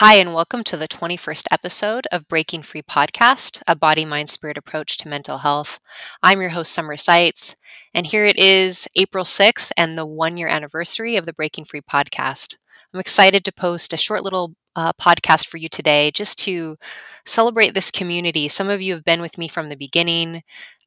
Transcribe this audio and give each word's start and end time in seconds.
Hi, 0.00 0.14
and 0.14 0.32
welcome 0.32 0.64
to 0.64 0.78
the 0.78 0.88
21st 0.88 1.44
episode 1.50 2.06
of 2.10 2.26
Breaking 2.26 2.62
Free 2.62 2.80
Podcast, 2.80 3.60
a 3.68 3.76
body, 3.76 4.06
mind, 4.06 4.30
spirit 4.30 4.56
approach 4.56 4.96
to 4.96 5.10
mental 5.10 5.36
health. 5.36 5.78
I'm 6.22 6.40
your 6.40 6.48
host, 6.48 6.72
Summer 6.72 6.96
Seitz, 6.96 7.54
and 7.92 8.06
here 8.06 8.24
it 8.24 8.38
is 8.38 8.88
April 8.96 9.24
6th 9.26 9.70
and 9.76 9.98
the 9.98 10.06
one 10.06 10.38
year 10.38 10.48
anniversary 10.48 11.16
of 11.18 11.26
the 11.26 11.34
Breaking 11.34 11.66
Free 11.66 11.82
Podcast. 11.82 12.56
I'm 12.94 13.00
excited 13.00 13.44
to 13.44 13.52
post 13.52 13.92
a 13.92 13.98
short 13.98 14.24
little 14.24 14.54
uh, 14.74 14.94
podcast 14.94 15.46
for 15.48 15.58
you 15.58 15.68
today 15.68 16.10
just 16.12 16.38
to 16.44 16.78
celebrate 17.26 17.74
this 17.74 17.90
community. 17.90 18.48
Some 18.48 18.70
of 18.70 18.80
you 18.80 18.94
have 18.94 19.04
been 19.04 19.20
with 19.20 19.36
me 19.36 19.48
from 19.48 19.68
the 19.68 19.76
beginning, 19.76 20.40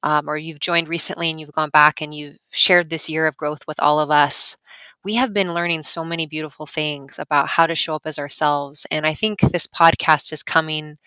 um, 0.03 0.29
or 0.29 0.37
you've 0.37 0.59
joined 0.59 0.87
recently 0.87 1.29
and 1.29 1.39
you've 1.39 1.53
gone 1.53 1.71
back 1.71 2.01
and 2.01 2.13
you've 2.13 2.37
shared 2.51 2.89
this 2.89 3.09
year 3.09 3.25
of 3.25 3.37
growth 3.37 3.61
with 3.67 3.79
all 3.79 3.99
of 3.99 4.11
us 4.11 4.57
we 5.03 5.15
have 5.15 5.33
been 5.33 5.53
learning 5.53 5.83
so 5.83 6.03
many 6.05 6.25
beautiful 6.25 6.65
things 6.65 7.19
about 7.19 7.49
how 7.49 7.67
to 7.67 7.75
show 7.75 7.95
up 7.95 8.03
as 8.05 8.17
ourselves. 8.17 8.87
And 8.89 9.05
I 9.05 9.13
think 9.13 9.41
this 9.41 9.67
podcast 9.67 10.31
is 10.31 10.43
coming 10.43 10.97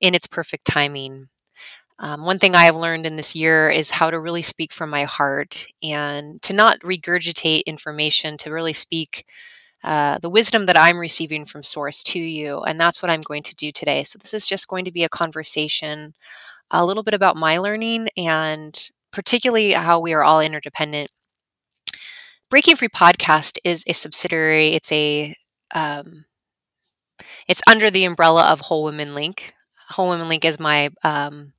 in 0.00 0.14
its 0.14 0.26
perfect 0.26 0.66
timing. 0.66 1.28
Um, 1.98 2.24
one 2.24 2.38
thing 2.38 2.54
I 2.54 2.64
have 2.64 2.76
learned 2.76 3.06
in 3.06 3.16
this 3.16 3.34
year 3.34 3.70
is 3.70 3.90
how 3.90 4.10
to 4.10 4.20
really 4.20 4.42
speak 4.42 4.72
from 4.72 4.90
my 4.90 5.04
heart 5.04 5.66
and 5.82 6.40
to 6.42 6.52
not 6.52 6.78
regurgitate 6.80 7.64
information, 7.66 8.36
to 8.38 8.52
really 8.52 8.74
speak 8.74 9.24
uh, 9.82 10.18
the 10.18 10.30
wisdom 10.30 10.66
that 10.66 10.76
I'm 10.76 10.98
receiving 10.98 11.44
from 11.44 11.62
Source 11.62 12.02
to 12.04 12.18
you. 12.18 12.60
And 12.60 12.78
that's 12.78 13.02
what 13.02 13.10
I'm 13.10 13.20
going 13.22 13.42
to 13.44 13.54
do 13.54 13.72
today. 13.72 14.04
So, 14.04 14.18
this 14.18 14.34
is 14.34 14.46
just 14.46 14.68
going 14.68 14.84
to 14.84 14.92
be 14.92 15.04
a 15.04 15.08
conversation, 15.08 16.14
a 16.70 16.84
little 16.84 17.02
bit 17.02 17.14
about 17.14 17.36
my 17.36 17.56
learning 17.58 18.08
and 18.16 18.90
particularly 19.12 19.72
how 19.72 20.00
we 20.00 20.12
are 20.12 20.22
all 20.22 20.40
interdependent 20.40 21.10
Breaking 22.50 22.76
Free 22.76 22.88
Podcast 22.88 23.58
is 23.62 23.84
a 23.86 23.92
subsidiary. 23.92 24.68
It's 24.68 24.90
a 24.90 25.34
um, 25.74 26.24
it's 27.46 27.60
under 27.68 27.90
the 27.90 28.04
umbrella 28.04 28.44
of 28.44 28.60
Whole 28.62 28.84
Women 28.84 29.14
Link. 29.14 29.52
Whole 29.90 30.08
Women 30.08 30.30
Link 30.30 30.46
is 30.46 30.58
my 30.58 30.88
um, 31.04 31.52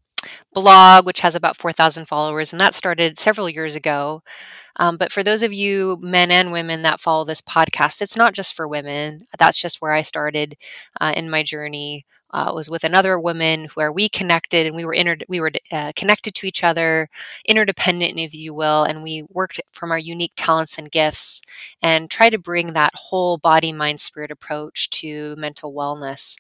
blog, 0.52 1.06
which 1.06 1.22
has 1.22 1.36
about 1.36 1.58
4,000 1.58 2.08
followers, 2.08 2.52
and 2.52 2.60
that 2.60 2.74
started 2.74 3.20
several 3.20 3.48
years 3.48 3.76
ago. 3.76 4.24
Um, 4.80 4.98
but 4.98 5.12
for 5.12 5.24
those 5.24 5.44
of 5.44 5.54
you, 5.54 6.00
men 6.02 6.32
and 6.32 6.52
women, 6.52 6.82
that 6.84 7.02
follow 7.02 7.26
this 7.26 7.42
podcast, 7.42 8.02
it's 8.02 8.18
not 8.18 8.34
just 8.34 8.56
for 8.56 8.68
women. 8.68 9.26
That's 9.38 9.62
just 9.62 9.82
where 9.82 9.94
I 9.94 10.02
started 10.02 10.58
uh, 11.00 11.14
in 11.16 11.30
my 11.30 11.44
journey 11.44 12.06
uh, 12.32 12.52
was 12.54 12.70
with 12.70 12.84
another 12.84 13.20
woman 13.20 13.68
where 13.74 13.92
we 13.92 14.08
connected 14.08 14.68
and 14.68 14.76
we 14.76 14.86
were 14.86 14.94
inter- 14.94 15.18
we 15.28 15.40
were 15.40 15.52
uh, 15.72 15.92
connected 15.96 16.36
to 16.36 16.48
each 16.48 16.64
other, 16.64 17.10
interdependent, 17.46 18.20
if 18.20 18.34
you 18.34 18.54
will, 18.54 18.84
and 18.84 19.02
we 19.04 19.24
worked 19.30 19.60
from 19.72 19.92
our 19.92 19.98
unique 19.98 20.34
talents 20.36 20.78
and 20.78 20.92
gifts 20.92 21.42
and 21.82 22.10
try 22.12 22.30
to 22.30 22.38
bring 22.38 22.74
that 22.74 22.92
whole 22.96 23.38
body, 23.38 23.72
mind, 23.72 24.00
spirit 24.00 24.32
approach 24.32 24.90
to 24.92 25.36
mental 25.38 25.74
wellness. 25.74 26.38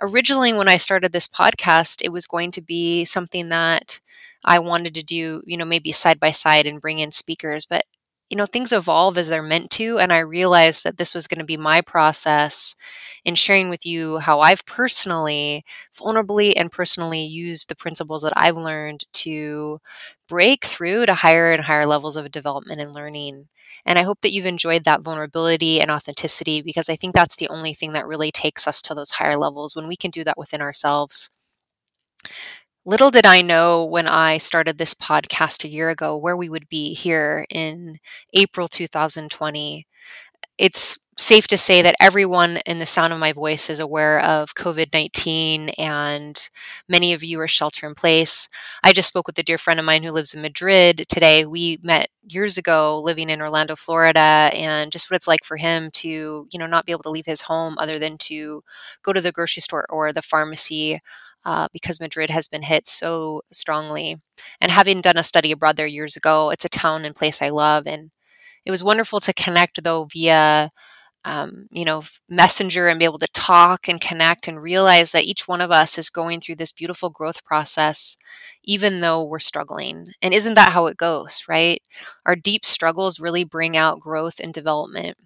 Originally, 0.00 0.52
when 0.52 0.68
I 0.68 0.76
started 0.76 1.12
this 1.12 1.28
podcast, 1.28 2.02
it 2.02 2.10
was 2.12 2.26
going 2.26 2.50
to 2.52 2.60
be 2.60 3.04
something 3.04 3.48
that 3.48 4.00
I 4.44 4.58
wanted 4.58 4.94
to 4.94 5.02
do, 5.02 5.42
you 5.46 5.56
know, 5.56 5.64
maybe 5.64 5.92
side 5.92 6.20
by 6.20 6.30
side 6.30 6.66
and 6.66 6.80
bring 6.80 6.98
in 6.98 7.10
speakers, 7.10 7.66
but 7.66 7.84
you 8.28 8.36
know, 8.36 8.46
things 8.46 8.70
evolve 8.72 9.18
as 9.18 9.28
they're 9.28 9.42
meant 9.42 9.70
to. 9.72 9.98
And 9.98 10.12
I 10.12 10.20
realized 10.20 10.84
that 10.84 10.98
this 10.98 11.14
was 11.14 11.26
going 11.26 11.40
to 11.40 11.44
be 11.44 11.56
my 11.56 11.80
process 11.80 12.76
in 13.24 13.34
sharing 13.34 13.68
with 13.68 13.84
you 13.84 14.18
how 14.18 14.40
I've 14.40 14.64
personally, 14.66 15.64
vulnerably, 15.98 16.52
and 16.56 16.70
personally 16.70 17.22
used 17.24 17.68
the 17.68 17.74
principles 17.74 18.22
that 18.22 18.32
I've 18.36 18.56
learned 18.56 19.04
to 19.14 19.80
break 20.28 20.64
through 20.64 21.06
to 21.06 21.14
higher 21.14 21.52
and 21.52 21.64
higher 21.64 21.86
levels 21.86 22.16
of 22.16 22.30
development 22.30 22.80
and 22.80 22.94
learning. 22.94 23.48
And 23.84 23.98
I 23.98 24.02
hope 24.02 24.20
that 24.22 24.32
you've 24.32 24.46
enjoyed 24.46 24.84
that 24.84 25.02
vulnerability 25.02 25.80
and 25.80 25.90
authenticity 25.90 26.62
because 26.62 26.88
I 26.88 26.96
think 26.96 27.14
that's 27.14 27.36
the 27.36 27.48
only 27.48 27.74
thing 27.74 27.92
that 27.94 28.06
really 28.06 28.30
takes 28.30 28.68
us 28.68 28.80
to 28.82 28.94
those 28.94 29.10
higher 29.12 29.36
levels 29.36 29.74
when 29.74 29.88
we 29.88 29.96
can 29.96 30.10
do 30.10 30.22
that 30.24 30.38
within 30.38 30.60
ourselves. 30.60 31.30
Little 32.86 33.10
did 33.10 33.26
I 33.26 33.42
know 33.42 33.84
when 33.84 34.06
I 34.06 34.38
started 34.38 34.78
this 34.78 34.94
podcast 34.94 35.64
a 35.64 35.68
year 35.68 35.90
ago 35.90 36.16
where 36.16 36.36
we 36.36 36.48
would 36.48 36.68
be 36.68 36.94
here 36.94 37.44
in 37.50 37.98
April 38.32 38.68
2020. 38.68 39.86
It's 40.58 40.98
safe 41.18 41.46
to 41.48 41.58
say 41.58 41.82
that 41.82 41.96
everyone 42.00 42.58
in 42.66 42.78
the 42.78 42.86
sound 42.86 43.12
of 43.12 43.18
my 43.18 43.32
voice 43.32 43.68
is 43.70 43.80
aware 43.80 44.20
of 44.20 44.54
COVID 44.54 44.92
19 44.94 45.70
and 45.70 46.48
many 46.88 47.12
of 47.12 47.22
you 47.22 47.40
are 47.40 47.48
shelter 47.48 47.86
in 47.86 47.94
place. 47.94 48.48
I 48.84 48.92
just 48.94 49.08
spoke 49.08 49.26
with 49.26 49.38
a 49.38 49.42
dear 49.42 49.58
friend 49.58 49.78
of 49.80 49.86
mine 49.86 50.02
who 50.02 50.12
lives 50.12 50.34
in 50.34 50.42
Madrid 50.42 51.04
today. 51.08 51.44
We 51.46 51.78
met 51.82 52.08
years 52.28 52.56
ago 52.58 53.00
living 53.00 53.28
in 53.30 53.42
Orlando, 53.42 53.76
Florida, 53.76 54.50
and 54.54 54.90
just 54.92 55.10
what 55.10 55.16
it's 55.16 55.28
like 55.28 55.44
for 55.44 55.56
him 55.58 55.90
to, 55.94 56.08
you 56.50 56.58
know, 56.58 56.66
not 56.66 56.86
be 56.86 56.92
able 56.92 57.02
to 57.02 57.10
leave 57.10 57.26
his 57.26 57.42
home 57.42 57.76
other 57.78 57.98
than 57.98 58.16
to 58.18 58.62
go 59.02 59.12
to 59.12 59.20
the 59.20 59.32
grocery 59.32 59.60
store 59.60 59.86
or 59.90 60.12
the 60.12 60.22
pharmacy 60.22 61.00
uh, 61.44 61.68
because 61.72 62.00
Madrid 62.00 62.30
has 62.30 62.48
been 62.48 62.62
hit 62.62 62.86
so 62.86 63.42
strongly. 63.52 64.20
And 64.60 64.72
having 64.72 65.00
done 65.00 65.16
a 65.16 65.22
study 65.22 65.52
abroad 65.52 65.76
there 65.76 65.86
years 65.86 66.16
ago, 66.16 66.50
it's 66.50 66.64
a 66.64 66.68
town 66.70 67.04
and 67.04 67.14
place 67.14 67.42
I 67.42 67.50
love. 67.50 67.86
And 67.86 68.10
it 68.64 68.70
was 68.70 68.84
wonderful 68.84 69.20
to 69.20 69.34
connect, 69.34 69.82
though, 69.82 70.06
via 70.12 70.70
um, 71.24 71.66
you 71.70 71.84
know, 71.84 72.02
messenger 72.28 72.86
and 72.88 72.98
be 72.98 73.04
able 73.04 73.18
to 73.18 73.28
talk 73.34 73.88
and 73.88 74.00
connect 74.00 74.48
and 74.48 74.62
realize 74.62 75.12
that 75.12 75.24
each 75.24 75.46
one 75.46 75.60
of 75.60 75.70
us 75.70 75.98
is 75.98 76.08
going 76.08 76.40
through 76.40 76.56
this 76.56 76.72
beautiful 76.72 77.10
growth 77.10 77.44
process, 77.44 78.16
even 78.64 79.00
though 79.00 79.24
we're 79.24 79.38
struggling. 79.38 80.12
And 80.22 80.32
isn't 80.32 80.54
that 80.54 80.72
how 80.72 80.86
it 80.86 80.96
goes, 80.96 81.44
right? 81.48 81.82
Our 82.24 82.36
deep 82.36 82.64
struggles 82.64 83.20
really 83.20 83.44
bring 83.44 83.76
out 83.76 84.00
growth 84.00 84.40
and 84.40 84.54
development. 84.54 85.18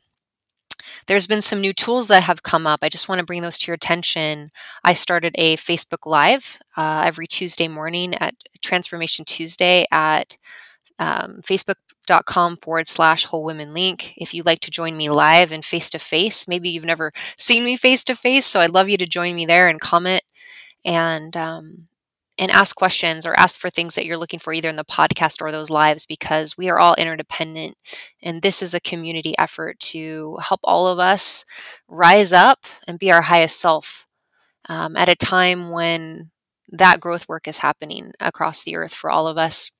There's 1.06 1.27
been 1.27 1.43
some 1.43 1.61
new 1.61 1.72
tools 1.72 2.09
that 2.09 2.22
have 2.22 2.43
come 2.43 2.67
up. 2.67 2.81
I 2.83 2.89
just 2.89 3.09
want 3.09 3.19
to 3.19 3.25
bring 3.25 3.43
those 3.43 3.59
to 3.59 3.67
your 3.69 3.75
attention. 3.75 4.50
I 4.83 4.95
started 4.95 5.34
a 5.37 5.56
Facebook 5.56 6.06
Live 6.06 6.59
uh, 6.77 7.03
every 7.06 7.27
Tuesday 7.27 7.69
morning 7.69 8.15
at 8.15 8.34
Transformation 8.62 9.25
Tuesday 9.25 9.87
at 9.91 10.37
um, 10.99 11.41
facebook.com 11.43 12.59
forward 12.59 12.87
slash 12.87 13.25
whole 13.25 13.45
women 13.45 13.75
link. 13.75 14.15
If 14.17 14.33
you'd 14.34 14.47
like 14.47 14.61
to 14.61 14.71
join 14.71 14.97
me 14.97 15.11
live 15.11 15.53
and 15.53 15.65
face 15.65 15.91
to 15.91 15.99
face, 15.99 16.49
maybe 16.49 16.69
you've 16.71 16.84
never 16.84 17.12
seen 17.37 17.65
me 17.65 17.77
face 17.77 18.05
to 18.05 18.15
face, 18.15 18.47
so 18.47 18.61
I'd 18.61 18.71
love 18.71 18.89
you 18.89 18.97
to 18.99 19.06
join 19.06 19.34
me 19.34 19.47
there 19.47 19.69
and 19.69 19.81
comment 19.81 20.22
and 20.84 21.37
um, 21.37 21.89
and 22.39 22.50
ask 22.50 22.75
questions 22.77 23.27
or 23.27 23.39
ask 23.39 23.59
for 23.59 23.71
things 23.71 23.95
that 23.95 24.05
you're 24.06 24.19
looking 24.19 24.39
for 24.41 24.53
either 24.53 24.69
in 24.69 24.77
the 24.77 24.84
podcast 24.84 25.41
or 25.41 25.53
those 25.53 25.71
lives 25.71 26.05
because 26.06 26.56
we 26.56 26.69
are 26.69 26.78
all 26.78 26.95
interdependent 26.97 27.77
and 28.22 28.43
this 28.43 28.62
is 28.62 28.75
a 28.75 28.81
community 28.81 29.34
effort 29.39 29.78
to 29.81 30.37
help 30.43 30.61
all 30.65 30.87
of 30.87 30.99
us 30.99 31.45
rise 31.89 32.33
up 32.33 32.65
and 32.89 32.99
be 32.99 33.12
our 33.12 33.22
highest 33.22 33.61
self 33.61 34.06
um, 34.69 34.97
at 34.97 35.09
a 35.09 35.15
time 35.15 35.71
when 35.71 36.31
that 36.71 37.00
growth 37.00 37.28
work 37.28 37.47
is 37.47 37.59
happening 37.59 38.12
across 38.21 38.62
the 38.62 38.77
earth 38.77 38.95
for 38.95 39.11
all 39.11 39.27
of 39.28 39.39
us 39.39 39.71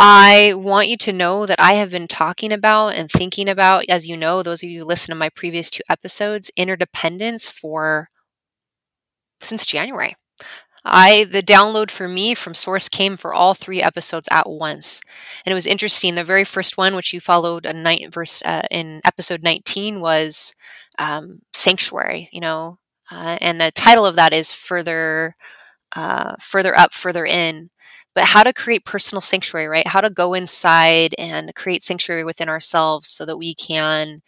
I 0.00 0.54
want 0.54 0.86
you 0.86 0.96
to 0.98 1.12
know 1.12 1.44
that 1.44 1.60
I 1.60 1.72
have 1.72 1.90
been 1.90 2.06
talking 2.06 2.52
about 2.52 2.90
and 2.90 3.10
thinking 3.10 3.48
about, 3.48 3.84
as 3.88 4.06
you 4.06 4.16
know, 4.16 4.44
those 4.44 4.62
of 4.62 4.70
you 4.70 4.80
who 4.82 4.86
listen 4.86 5.10
to 5.10 5.18
my 5.18 5.28
previous 5.28 5.70
two 5.70 5.82
episodes, 5.90 6.52
interdependence 6.56 7.50
for 7.50 8.08
since 9.40 9.66
January. 9.66 10.14
I 10.90 11.24
the 11.24 11.42
download 11.42 11.90
for 11.90 12.08
me 12.08 12.34
from 12.34 12.54
source 12.54 12.88
came 12.88 13.16
for 13.16 13.34
all 13.34 13.54
three 13.54 13.82
episodes 13.82 14.28
at 14.30 14.48
once, 14.48 15.00
and 15.44 15.52
it 15.52 15.54
was 15.54 15.66
interesting. 15.66 16.14
The 16.14 16.24
very 16.24 16.44
first 16.44 16.76
one, 16.78 16.94
which 16.96 17.12
you 17.12 17.20
followed 17.20 17.66
a 17.66 17.72
night 17.72 18.12
verse 18.12 18.42
uh, 18.44 18.62
in 18.70 19.00
episode 19.04 19.42
19, 19.42 20.00
was 20.00 20.54
um, 20.98 21.40
sanctuary. 21.52 22.28
You 22.32 22.40
know, 22.40 22.78
uh, 23.10 23.38
and 23.40 23.60
the 23.60 23.70
title 23.72 24.06
of 24.06 24.16
that 24.16 24.32
is 24.32 24.52
further, 24.52 25.36
uh, 25.96 26.36
further 26.40 26.76
up, 26.78 26.92
further 26.92 27.26
in. 27.26 27.70
But 28.14 28.24
how 28.24 28.42
to 28.42 28.52
create 28.52 28.84
personal 28.84 29.20
sanctuary, 29.20 29.68
right? 29.68 29.86
How 29.86 30.00
to 30.00 30.10
go 30.10 30.34
inside 30.34 31.14
and 31.18 31.54
create 31.54 31.84
sanctuary 31.84 32.24
within 32.24 32.48
ourselves 32.48 33.08
so 33.08 33.24
that 33.26 33.38
we 33.38 33.54
can 33.54 34.22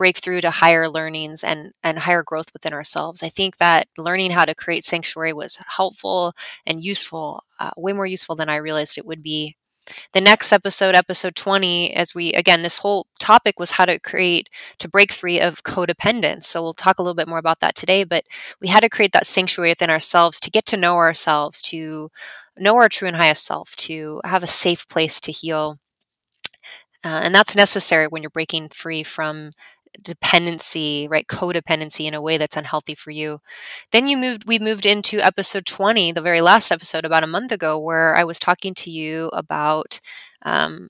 break 0.00 0.18
through 0.18 0.40
to 0.40 0.50
higher 0.50 0.88
learnings 0.88 1.44
and 1.44 1.72
and 1.84 1.98
higher 1.98 2.24
growth 2.24 2.50
within 2.54 2.72
ourselves. 2.72 3.22
I 3.22 3.28
think 3.28 3.58
that 3.58 3.86
learning 3.98 4.30
how 4.30 4.46
to 4.46 4.54
create 4.54 4.86
sanctuary 4.86 5.34
was 5.34 5.58
helpful 5.68 6.32
and 6.66 6.82
useful, 6.82 7.44
uh, 7.60 7.72
way 7.76 7.92
more 7.92 8.06
useful 8.06 8.34
than 8.34 8.48
I 8.48 8.56
realized 8.56 8.96
it 8.96 9.04
would 9.06 9.22
be. 9.22 9.56
The 10.14 10.22
next 10.22 10.52
episode, 10.52 10.94
episode 10.94 11.36
20, 11.36 11.94
as 11.94 12.14
we 12.14 12.32
again, 12.32 12.62
this 12.62 12.78
whole 12.78 13.08
topic 13.18 13.58
was 13.58 13.72
how 13.72 13.84
to 13.84 13.98
create 14.00 14.48
to 14.78 14.88
break 14.88 15.12
free 15.12 15.38
of 15.40 15.64
codependence. 15.64 16.44
So 16.44 16.62
we'll 16.62 16.72
talk 16.72 16.98
a 16.98 17.02
little 17.02 17.14
bit 17.14 17.28
more 17.28 17.38
about 17.38 17.60
that 17.60 17.74
today, 17.74 18.04
but 18.04 18.24
we 18.60 18.68
had 18.68 18.80
to 18.80 18.88
create 18.88 19.12
that 19.12 19.26
sanctuary 19.26 19.72
within 19.72 19.90
ourselves 19.90 20.40
to 20.40 20.50
get 20.50 20.64
to 20.66 20.78
know 20.78 20.96
ourselves, 20.96 21.60
to 21.62 22.10
know 22.56 22.76
our 22.76 22.88
true 22.88 23.08
and 23.08 23.18
highest 23.18 23.44
self, 23.44 23.76
to 23.76 24.22
have 24.24 24.42
a 24.42 24.46
safe 24.46 24.88
place 24.88 25.20
to 25.22 25.32
heal. 25.32 25.78
Uh, 27.02 27.20
and 27.24 27.34
that's 27.34 27.56
necessary 27.56 28.06
when 28.06 28.22
you're 28.22 28.30
breaking 28.30 28.68
free 28.68 29.02
from 29.02 29.52
dependency, 30.02 31.08
right? 31.10 31.26
Codependency 31.26 32.06
in 32.06 32.14
a 32.14 32.22
way 32.22 32.38
that's 32.38 32.56
unhealthy 32.56 32.94
for 32.94 33.10
you. 33.10 33.40
Then 33.92 34.08
you 34.08 34.16
moved, 34.16 34.46
we 34.46 34.58
moved 34.58 34.86
into 34.86 35.20
episode 35.20 35.66
20, 35.66 36.12
the 36.12 36.22
very 36.22 36.40
last 36.40 36.70
episode 36.72 37.04
about 37.04 37.24
a 37.24 37.28
month 37.28 37.52
ago, 37.52 37.78
where 37.78 38.16
I 38.16 38.24
was 38.24 38.38
talking 38.38 38.74
to 38.74 38.90
you 38.90 39.28
about 39.32 40.00
um, 40.42 40.88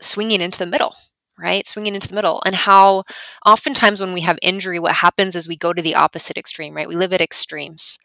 swinging 0.00 0.40
into 0.40 0.58
the 0.58 0.66
middle, 0.66 0.94
right? 1.38 1.66
Swinging 1.66 1.94
into 1.94 2.08
the 2.08 2.14
middle. 2.14 2.42
And 2.46 2.54
how 2.54 3.04
oftentimes 3.46 4.00
when 4.00 4.12
we 4.12 4.20
have 4.22 4.38
injury, 4.42 4.78
what 4.78 4.94
happens 4.96 5.36
is 5.36 5.48
we 5.48 5.56
go 5.56 5.72
to 5.72 5.82
the 5.82 5.94
opposite 5.94 6.36
extreme, 6.38 6.74
right? 6.74 6.88
We 6.88 6.96
live 6.96 7.12
at 7.12 7.20
extremes. 7.20 7.98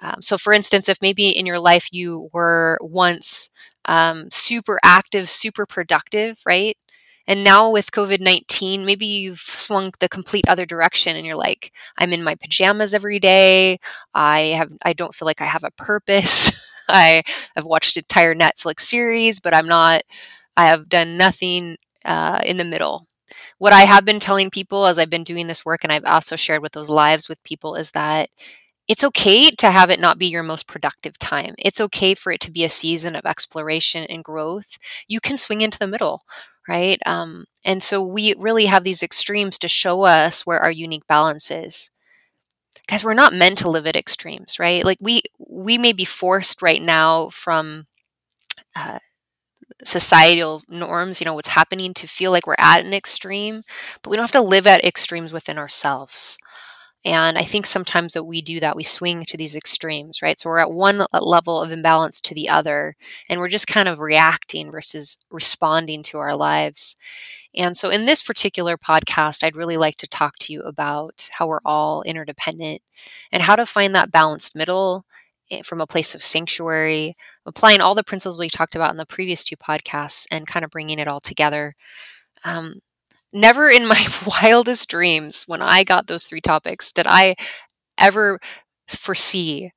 Um, 0.00 0.20
so, 0.22 0.36
for 0.38 0.52
instance, 0.52 0.88
if 0.88 0.98
maybe 1.00 1.28
in 1.28 1.46
your 1.46 1.58
life 1.58 1.88
you 1.92 2.28
were 2.32 2.78
once 2.82 3.48
um, 3.86 4.28
super 4.30 4.78
active, 4.84 5.28
super 5.28 5.66
productive, 5.66 6.40
right? 6.46 6.76
And 7.26 7.42
now 7.44 7.70
with 7.70 7.90
COVID 7.90 8.20
19, 8.20 8.84
maybe 8.84 9.06
you've 9.06 9.40
swung 9.40 9.92
the 9.98 10.08
complete 10.08 10.44
other 10.48 10.66
direction 10.66 11.16
and 11.16 11.26
you're 11.26 11.36
like, 11.36 11.72
I'm 11.98 12.12
in 12.12 12.22
my 12.22 12.34
pajamas 12.34 12.94
every 12.94 13.18
day. 13.18 13.78
I 14.14 14.54
have, 14.56 14.72
I 14.82 14.92
don't 14.92 15.14
feel 15.14 15.26
like 15.26 15.40
I 15.40 15.46
have 15.46 15.64
a 15.64 15.70
purpose. 15.72 16.52
I 16.88 17.22
have 17.54 17.64
watched 17.64 17.96
entire 17.96 18.34
Netflix 18.34 18.80
series, 18.80 19.40
but 19.40 19.54
I'm 19.54 19.66
not, 19.66 20.02
I 20.56 20.66
have 20.68 20.88
done 20.88 21.16
nothing 21.16 21.76
uh, 22.04 22.40
in 22.44 22.56
the 22.56 22.64
middle. 22.64 23.06
What 23.58 23.72
I 23.72 23.82
have 23.82 24.04
been 24.04 24.20
telling 24.20 24.50
people 24.50 24.86
as 24.86 24.98
I've 24.98 25.10
been 25.10 25.24
doing 25.24 25.46
this 25.46 25.64
work, 25.64 25.82
and 25.82 25.92
I've 25.92 26.04
also 26.04 26.36
shared 26.36 26.62
with 26.62 26.72
those 26.72 26.90
lives 26.90 27.28
with 27.28 27.42
people, 27.42 27.74
is 27.74 27.90
that 27.92 28.30
it's 28.88 29.02
okay 29.02 29.50
to 29.50 29.70
have 29.70 29.90
it 29.90 29.98
not 29.98 30.18
be 30.18 30.26
your 30.26 30.44
most 30.44 30.68
productive 30.68 31.18
time. 31.18 31.54
It's 31.58 31.80
okay 31.80 32.14
for 32.14 32.30
it 32.30 32.40
to 32.42 32.52
be 32.52 32.62
a 32.64 32.68
season 32.68 33.16
of 33.16 33.26
exploration 33.26 34.04
and 34.04 34.22
growth. 34.22 34.78
You 35.08 35.20
can 35.20 35.36
swing 35.36 35.60
into 35.60 35.78
the 35.78 35.88
middle, 35.88 36.22
right? 36.68 36.98
Um, 37.06 37.46
and 37.64 37.82
so 37.82 38.02
we 38.02 38.34
really 38.38 38.66
have 38.66 38.84
these 38.84 39.02
extremes 39.02 39.58
to 39.58 39.68
show 39.68 40.02
us 40.02 40.46
where 40.46 40.60
our 40.60 40.70
unique 40.70 41.06
balance 41.08 41.50
is. 41.50 41.90
Because 42.86 43.04
we're 43.04 43.14
not 43.14 43.34
meant 43.34 43.58
to 43.58 43.70
live 43.70 43.86
at 43.86 43.96
extremes, 43.96 44.58
right? 44.60 44.84
Like 44.84 44.98
we 45.00 45.22
we 45.38 45.76
may 45.78 45.92
be 45.92 46.04
forced 46.04 46.62
right 46.62 46.80
now 46.80 47.28
from 47.30 47.86
uh, 48.76 48.98
societal 49.84 50.62
norms, 50.68 51.20
you 51.20 51.24
know, 51.24 51.34
what's 51.34 51.48
happening 51.48 51.94
to 51.94 52.06
feel 52.08 52.30
like 52.32 52.46
we're 52.46 52.56
at 52.58 52.84
an 52.84 52.94
extreme, 52.94 53.62
but 54.02 54.10
we 54.10 54.16
don't 54.16 54.24
have 54.24 54.32
to 54.32 54.40
live 54.42 54.66
at 54.66 54.84
extremes 54.84 55.32
within 55.32 55.58
ourselves. 55.58 56.38
And 57.06 57.38
I 57.38 57.42
think 57.44 57.66
sometimes 57.66 58.14
that 58.14 58.24
we 58.24 58.42
do 58.42 58.58
that, 58.58 58.74
we 58.74 58.82
swing 58.82 59.24
to 59.26 59.36
these 59.36 59.54
extremes, 59.54 60.22
right? 60.22 60.40
So 60.40 60.50
we're 60.50 60.58
at 60.58 60.72
one 60.72 61.06
level 61.12 61.62
of 61.62 61.70
imbalance 61.70 62.20
to 62.22 62.34
the 62.34 62.48
other, 62.48 62.96
and 63.28 63.38
we're 63.38 63.48
just 63.48 63.68
kind 63.68 63.86
of 63.86 64.00
reacting 64.00 64.72
versus 64.72 65.16
responding 65.30 66.02
to 66.04 66.18
our 66.18 66.34
lives. 66.34 66.96
And 67.54 67.76
so, 67.76 67.90
in 67.90 68.06
this 68.06 68.22
particular 68.22 68.76
podcast, 68.76 69.44
I'd 69.44 69.54
really 69.54 69.76
like 69.76 69.96
to 69.98 70.08
talk 70.08 70.34
to 70.40 70.52
you 70.52 70.62
about 70.62 71.28
how 71.30 71.46
we're 71.46 71.60
all 71.64 72.02
interdependent 72.02 72.82
and 73.30 73.40
how 73.40 73.54
to 73.54 73.66
find 73.66 73.94
that 73.94 74.10
balanced 74.10 74.56
middle 74.56 75.06
eh, 75.52 75.62
from 75.62 75.80
a 75.80 75.86
place 75.86 76.12
of 76.16 76.24
sanctuary, 76.24 77.16
applying 77.46 77.80
all 77.80 77.94
the 77.94 78.02
principles 78.02 78.36
we 78.36 78.50
talked 78.50 78.74
about 78.74 78.90
in 78.90 78.96
the 78.96 79.06
previous 79.06 79.44
two 79.44 79.56
podcasts 79.56 80.26
and 80.32 80.48
kind 80.48 80.64
of 80.64 80.72
bringing 80.72 80.98
it 80.98 81.06
all 81.06 81.20
together. 81.20 81.76
Um, 82.44 82.80
never 83.32 83.68
in 83.68 83.86
my 83.86 84.06
wildest 84.42 84.88
dreams 84.88 85.44
when 85.46 85.62
I 85.62 85.84
got 85.84 86.06
those 86.06 86.26
three 86.26 86.40
topics 86.40 86.92
did 86.92 87.06
I 87.08 87.36
ever 87.98 88.38
foresee 88.88 89.72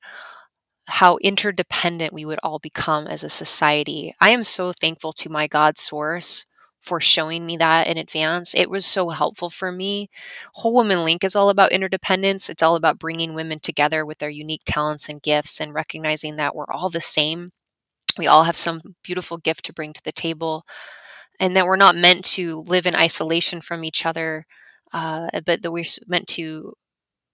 how 0.87 1.17
interdependent 1.17 2.13
we 2.13 2.25
would 2.25 2.39
all 2.43 2.59
become 2.59 3.05
as 3.07 3.23
a 3.23 3.29
society. 3.29 4.13
I 4.19 4.31
am 4.31 4.43
so 4.43 4.73
thankful 4.73 5.13
to 5.13 5.29
my 5.29 5.47
God 5.47 5.77
source 5.77 6.45
for 6.81 6.99
showing 6.99 7.45
me 7.45 7.57
that 7.57 7.87
in 7.87 7.97
advance. 7.97 8.55
It 8.55 8.69
was 8.69 8.85
so 8.85 9.09
helpful 9.09 9.49
for 9.49 9.71
me. 9.71 10.09
Whole 10.55 10.73
Woman 10.73 11.03
Link 11.03 11.23
is 11.23 11.35
all 11.35 11.49
about 11.49 11.71
interdependence. 11.71 12.49
It's 12.49 12.63
all 12.63 12.75
about 12.75 12.97
bringing 12.97 13.35
women 13.35 13.59
together 13.59 14.05
with 14.05 14.17
their 14.17 14.29
unique 14.29 14.63
talents 14.65 15.09
and 15.09 15.21
gifts 15.21 15.59
and 15.61 15.73
recognizing 15.73 16.37
that 16.37 16.55
we're 16.55 16.71
all 16.71 16.89
the 16.89 17.01
same. 17.01 17.51
We 18.17 18.27
all 18.27 18.43
have 18.43 18.57
some 18.57 18.81
beautiful 19.03 19.37
gift 19.37 19.65
to 19.65 19.73
bring 19.73 19.93
to 19.93 20.03
the 20.03 20.11
table 20.11 20.65
and 21.39 21.55
that 21.55 21.65
we're 21.65 21.75
not 21.75 21.95
meant 21.95 22.25
to 22.25 22.59
live 22.67 22.85
in 22.85 22.95
isolation 22.95 23.61
from 23.61 23.83
each 23.83 24.05
other, 24.05 24.45
uh, 24.93 25.29
but 25.45 25.61
that 25.61 25.71
we're 25.71 25.85
meant 26.07 26.27
to, 26.27 26.73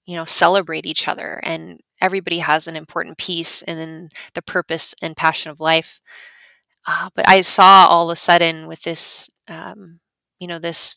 you 0.06 0.16
know, 0.16 0.26
celebrate 0.26 0.86
each 0.86 1.08
other. 1.08 1.40
And 1.44 1.80
everybody 2.02 2.40
has 2.40 2.68
an 2.68 2.76
important 2.76 3.18
piece 3.18 3.62
in 3.64 4.10
the 4.34 4.42
purpose 4.42 4.94
and 5.02 5.16
passion 5.16 5.52
of 5.52 5.60
life. 5.60 6.00
Uh, 6.88 7.10
but 7.16 7.28
I 7.28 7.42
saw 7.42 7.88
all 7.90 8.10
of 8.10 8.14
a 8.14 8.16
sudden 8.16 8.68
with 8.68 8.84
this, 8.84 9.30
um, 9.48 10.00
you 10.40 10.48
know, 10.48 10.60
this 10.60 10.96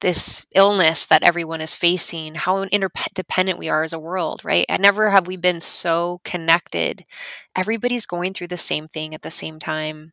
this 0.00 0.46
illness 0.54 1.06
that 1.06 1.22
everyone 1.22 1.60
is 1.60 1.76
facing, 1.76 2.34
how 2.34 2.62
interdependent 2.62 3.58
we 3.58 3.68
are 3.68 3.84
as 3.84 3.92
a 3.92 4.00
world, 4.00 4.44
right? 4.44 4.66
And 4.68 4.82
never 4.82 5.10
have 5.10 5.28
we 5.28 5.36
been 5.36 5.60
so 5.60 6.20
connected. 6.24 7.04
Everybody's 7.54 8.06
going 8.06 8.34
through 8.34 8.48
the 8.48 8.56
same 8.56 8.88
thing 8.88 9.14
at 9.14 9.22
the 9.22 9.30
same 9.30 9.60
time 9.60 10.12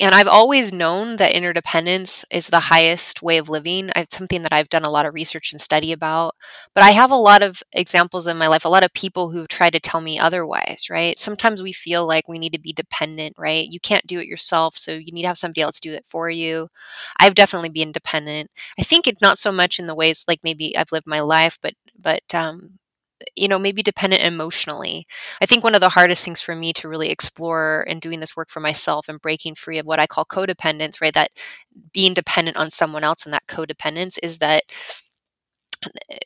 and 0.00 0.14
I've 0.14 0.26
always 0.26 0.72
known 0.72 1.16
that 1.16 1.32
interdependence 1.32 2.24
is 2.30 2.48
the 2.48 2.58
highest 2.60 3.22
way 3.22 3.38
of 3.38 3.48
living. 3.48 3.90
It's 3.94 4.16
something 4.16 4.42
that 4.42 4.52
I've 4.52 4.68
done 4.70 4.84
a 4.84 4.90
lot 4.90 5.06
of 5.06 5.14
research 5.14 5.52
and 5.52 5.60
study 5.60 5.92
about. 5.92 6.34
But 6.74 6.82
I 6.82 6.90
have 6.90 7.10
a 7.10 7.16
lot 7.16 7.42
of 7.42 7.62
examples 7.72 8.26
in 8.26 8.36
my 8.38 8.46
life, 8.48 8.64
a 8.64 8.68
lot 8.70 8.84
of 8.84 8.92
people 8.94 9.30
who've 9.30 9.48
tried 9.48 9.74
to 9.74 9.80
tell 9.80 10.00
me 10.00 10.18
otherwise, 10.18 10.86
right? 10.90 11.18
Sometimes 11.18 11.62
we 11.62 11.72
feel 11.72 12.06
like 12.06 12.26
we 12.26 12.38
need 12.38 12.52
to 12.54 12.60
be 12.60 12.72
dependent, 12.72 13.34
right? 13.38 13.68
You 13.70 13.80
can't 13.80 14.06
do 14.06 14.18
it 14.18 14.26
yourself, 14.26 14.76
so 14.76 14.92
you 14.92 15.12
need 15.12 15.22
to 15.22 15.28
have 15.28 15.38
somebody 15.38 15.60
else 15.60 15.78
do 15.78 15.92
it 15.92 16.04
for 16.06 16.30
you. 16.30 16.68
I've 17.18 17.34
definitely 17.34 17.70
been 17.70 17.92
dependent. 17.92 18.50
I 18.78 18.82
think 18.82 19.06
it's 19.06 19.22
not 19.22 19.38
so 19.38 19.52
much 19.52 19.78
in 19.78 19.86
the 19.86 19.94
ways 19.94 20.24
like 20.26 20.40
maybe 20.42 20.76
I've 20.76 20.92
lived 20.92 21.06
my 21.06 21.20
life, 21.20 21.58
but 21.62 21.74
but 22.02 22.22
um, 22.34 22.78
you 23.36 23.48
know, 23.48 23.58
maybe 23.58 23.82
dependent 23.82 24.22
emotionally. 24.22 25.06
I 25.40 25.46
think 25.46 25.64
one 25.64 25.74
of 25.74 25.80
the 25.80 25.88
hardest 25.88 26.24
things 26.24 26.40
for 26.40 26.54
me 26.54 26.72
to 26.74 26.88
really 26.88 27.10
explore 27.10 27.84
in 27.88 27.98
doing 28.00 28.20
this 28.20 28.36
work 28.36 28.50
for 28.50 28.60
myself 28.60 29.08
and 29.08 29.20
breaking 29.20 29.54
free 29.56 29.78
of 29.78 29.86
what 29.86 30.00
I 30.00 30.06
call 30.06 30.24
codependence, 30.24 31.00
right? 31.00 31.14
That 31.14 31.30
being 31.92 32.14
dependent 32.14 32.56
on 32.56 32.70
someone 32.70 33.04
else 33.04 33.24
and 33.24 33.34
that 33.34 33.46
codependence 33.48 34.18
is 34.22 34.38
that 34.38 34.62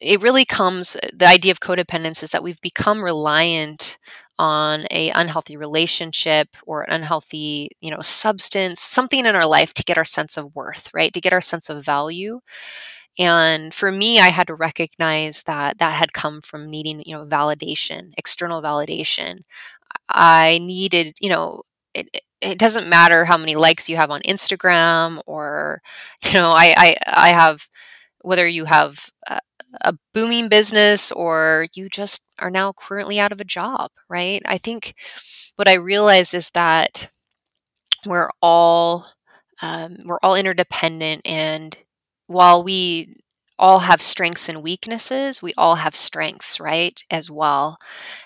it 0.00 0.20
really 0.20 0.44
comes 0.44 0.96
the 1.14 1.26
idea 1.26 1.50
of 1.50 1.60
codependence 1.60 2.22
is 2.22 2.31
that 2.31 2.43
we've 2.43 2.60
become 2.60 3.02
reliant 3.02 3.98
on 4.38 4.87
a 4.90 5.10
unhealthy 5.14 5.56
relationship 5.56 6.48
or 6.66 6.82
an 6.82 6.93
unhealthy 6.93 7.70
you 7.81 7.90
know 7.90 8.00
substance 8.02 8.81
something 8.81 9.25
in 9.25 9.34
our 9.34 9.46
life 9.46 9.72
to 9.72 9.82
get 9.82 9.96
our 9.96 10.04
sense 10.04 10.37
of 10.37 10.54
worth 10.54 10.90
right 10.93 11.12
to 11.14 11.20
get 11.20 11.32
our 11.32 11.40
sense 11.40 11.70
of 11.70 11.84
value 11.84 12.40
and 13.18 13.72
for 13.72 13.90
me, 13.90 14.18
I 14.20 14.28
had 14.28 14.46
to 14.48 14.54
recognize 14.54 15.42
that 15.44 15.78
that 15.78 15.92
had 15.92 16.12
come 16.12 16.40
from 16.42 16.68
needing, 16.70 17.02
you 17.06 17.16
know, 17.16 17.24
validation, 17.26 18.12
external 18.18 18.62
validation. 18.62 19.40
I 20.08 20.58
needed, 20.58 21.16
you 21.20 21.30
know, 21.30 21.62
it, 21.94 22.08
it 22.40 22.58
doesn't 22.58 22.88
matter 22.88 23.24
how 23.24 23.36
many 23.38 23.56
likes 23.56 23.88
you 23.88 23.96
have 23.96 24.10
on 24.10 24.22
Instagram 24.22 25.20
or, 25.26 25.82
you 26.24 26.34
know, 26.34 26.50
I, 26.50 26.74
I, 26.76 26.96
I 27.06 27.28
have, 27.30 27.68
whether 28.22 28.46
you 28.48 28.64
have 28.66 29.10
a, 29.28 29.40
a 29.82 29.94
booming 30.14 30.48
business 30.48 31.12
or 31.12 31.67
you 31.74 31.88
just 31.88 32.26
are 32.38 32.50
now 32.50 32.72
currently 32.74 33.19
out 33.20 33.32
of 33.32 33.41
a 33.41 33.44
job, 33.44 33.91
right? 34.08 34.43
I 34.46 34.58
think 34.58 34.94
what 35.56 35.69
I 35.69 35.74
realized 35.74 36.34
is 36.34 36.50
that 36.50 37.10
we're 38.06 38.31
all, 38.43 39.06
um, 39.62 39.98
we're 40.05 40.19
all 40.22 40.34
interdependent 40.34 41.22
and 41.24 41.76
while 42.26 42.62
we 42.62 43.14
all 43.58 43.78
have 43.80 44.02
strengths 44.02 44.48
and 44.50 44.62
weaknesses, 44.62 45.40
we 45.42 45.54
all 45.56 45.76
have 45.76 45.94
strengths, 45.96 46.60
right? 46.60 47.02
As 47.10 47.30
well. 47.30 47.78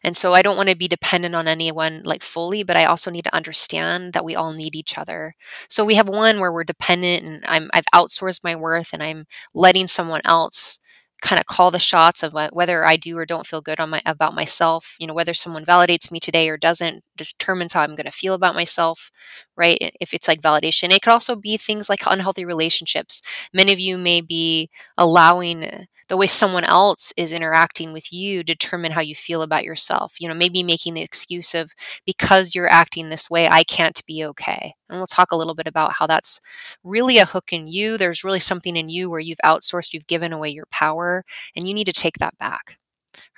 And 0.02 0.16
so 0.16 0.35
I 0.35 0.42
don't 0.42 0.57
want 0.57 0.69
to 0.71 0.75
be 0.75 0.88
dependent 0.88 1.37
on 1.37 1.47
anyone 1.47 2.02
like 2.04 2.25
fully, 2.25 2.64
but 2.64 2.76
I 2.76 2.85
also 2.85 3.11
need 3.12 3.25
to 3.25 3.35
understand 3.35 4.12
that 4.12 4.25
we 4.25 4.35
all 4.35 4.52
need 4.52 4.75
each 4.75 4.99
other. 4.99 5.35
So 5.69 5.85
we 5.85 5.95
have 5.95 6.09
one 6.09 6.40
where 6.40 6.52
we're 6.52 6.64
dependent 6.64 7.25
and 7.25 7.45
I'm 7.47 7.71
I've 7.73 7.85
outsourced 7.95 8.42
my 8.42 8.57
worth 8.57 8.92
and 8.92 9.02
I'm 9.02 9.26
letting 9.54 9.87
someone 9.87 10.23
else 10.25 10.78
kind 11.23 11.41
of 11.41 11.47
call 11.47 11.71
the 11.71 11.79
shots 11.79 12.23
of 12.23 12.35
whether 12.53 12.85
I 12.85 12.97
do 12.97 13.17
or 13.19 13.27
don't 13.27 13.47
feel 13.47 13.61
good 13.61 13.81
on 13.81 13.91
my 13.91 14.03
about 14.07 14.35
myself. 14.35 14.97
You 14.99 15.07
know, 15.07 15.15
whether 15.15 15.35
someone 15.35 15.65
validates 15.67 16.11
me 16.11 16.21
today 16.21 16.49
or 16.49 16.57
doesn't 16.57 17.03
determines 17.17 17.73
how 17.73 17.83
I'm 17.83 17.97
going 17.97 18.07
to 18.07 18.12
feel 18.12 18.35
about 18.35 18.55
myself, 18.55 19.11
right? 19.57 19.93
If 20.00 20.15
it's 20.15 20.29
like 20.29 20.41
validation, 20.43 20.91
it 20.91 21.03
could 21.03 21.12
also 21.12 21.37
be 21.37 21.57
things 21.57 21.89
like 21.89 22.00
unhealthy 22.07 22.45
relationships. 22.45 23.23
Many 23.53 23.73
of 23.73 23.79
you 23.79 23.99
may 23.99 24.21
be 24.21 24.71
allowing 24.99 25.87
the 26.11 26.17
way 26.17 26.26
someone 26.26 26.64
else 26.64 27.12
is 27.17 27.33
interacting 27.33 27.93
with 27.93 28.12
you 28.12 28.43
determine 28.43 28.93
how 28.93 29.00
you 29.00 29.14
feel 29.14 29.43
about 29.43 29.64
yourself. 29.64 30.14
You 30.21 30.29
know, 30.29 30.35
maybe 30.35 30.62
making 30.64 30.95
the 30.95 31.02
excuse 31.02 31.55
of 31.55 31.73
because 32.05 32.55
you're 32.55 32.71
acting 32.71 33.09
this 33.09 33.31
way, 33.31 33.49
I 33.49 33.62
can't 33.62 34.05
be 34.07 34.25
okay. 34.26 34.75
And 34.88 34.99
we'll 34.99 35.07
talk 35.07 35.31
a 35.33 35.37
little 35.37 35.55
bit 35.55 35.69
about 35.69 35.95
how 35.95 36.09
that's 36.09 36.40
really 36.85 37.19
a 37.19 37.25
hook 37.25 37.52
in 37.52 37.69
you. 37.69 37.97
There's 37.97 38.25
really 38.25 38.40
something 38.40 38.76
in 38.76 38.88
you 38.88 39.09
where 39.09 39.21
you've 39.21 39.38
outsourced, 39.45 39.95
you've 39.95 40.09
given 40.09 40.33
away 40.33 40.50
your 40.50 40.67
power, 40.73 41.25
and 41.55 41.69
you 41.69 41.75
need 41.75 41.87
to 41.87 41.93
take 41.93 42.19
that 42.19 42.37
back 42.38 42.76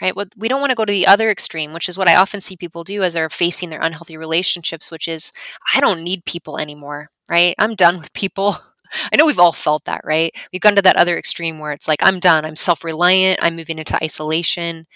right? 0.00 0.16
Well, 0.16 0.26
we 0.36 0.48
don't 0.48 0.60
want 0.60 0.70
to 0.70 0.76
go 0.76 0.84
to 0.84 0.92
the 0.92 1.06
other 1.06 1.30
extreme, 1.30 1.72
which 1.72 1.88
is 1.88 1.96
what 1.96 2.08
I 2.08 2.16
often 2.16 2.40
see 2.40 2.56
people 2.56 2.84
do 2.84 3.02
as 3.02 3.14
they're 3.14 3.30
facing 3.30 3.70
their 3.70 3.80
unhealthy 3.80 4.16
relationships, 4.16 4.90
which 4.90 5.08
is, 5.08 5.32
I 5.74 5.80
don't 5.80 6.02
need 6.02 6.24
people 6.24 6.58
anymore, 6.58 7.10
right? 7.30 7.54
I'm 7.58 7.74
done 7.74 7.98
with 7.98 8.12
people. 8.12 8.56
I 9.12 9.16
know 9.16 9.26
we've 9.26 9.38
all 9.38 9.52
felt 9.52 9.84
that, 9.84 10.02
right? 10.04 10.32
We've 10.52 10.62
gone 10.62 10.76
to 10.76 10.82
that 10.82 10.96
other 10.96 11.18
extreme 11.18 11.58
where 11.58 11.72
it's 11.72 11.88
like, 11.88 12.02
I'm 12.02 12.20
done. 12.20 12.44
I'm 12.44 12.56
self 12.56 12.84
reliant. 12.84 13.40
I'm 13.42 13.56
moving 13.56 13.78
into 13.78 14.02
isolation. 14.02 14.86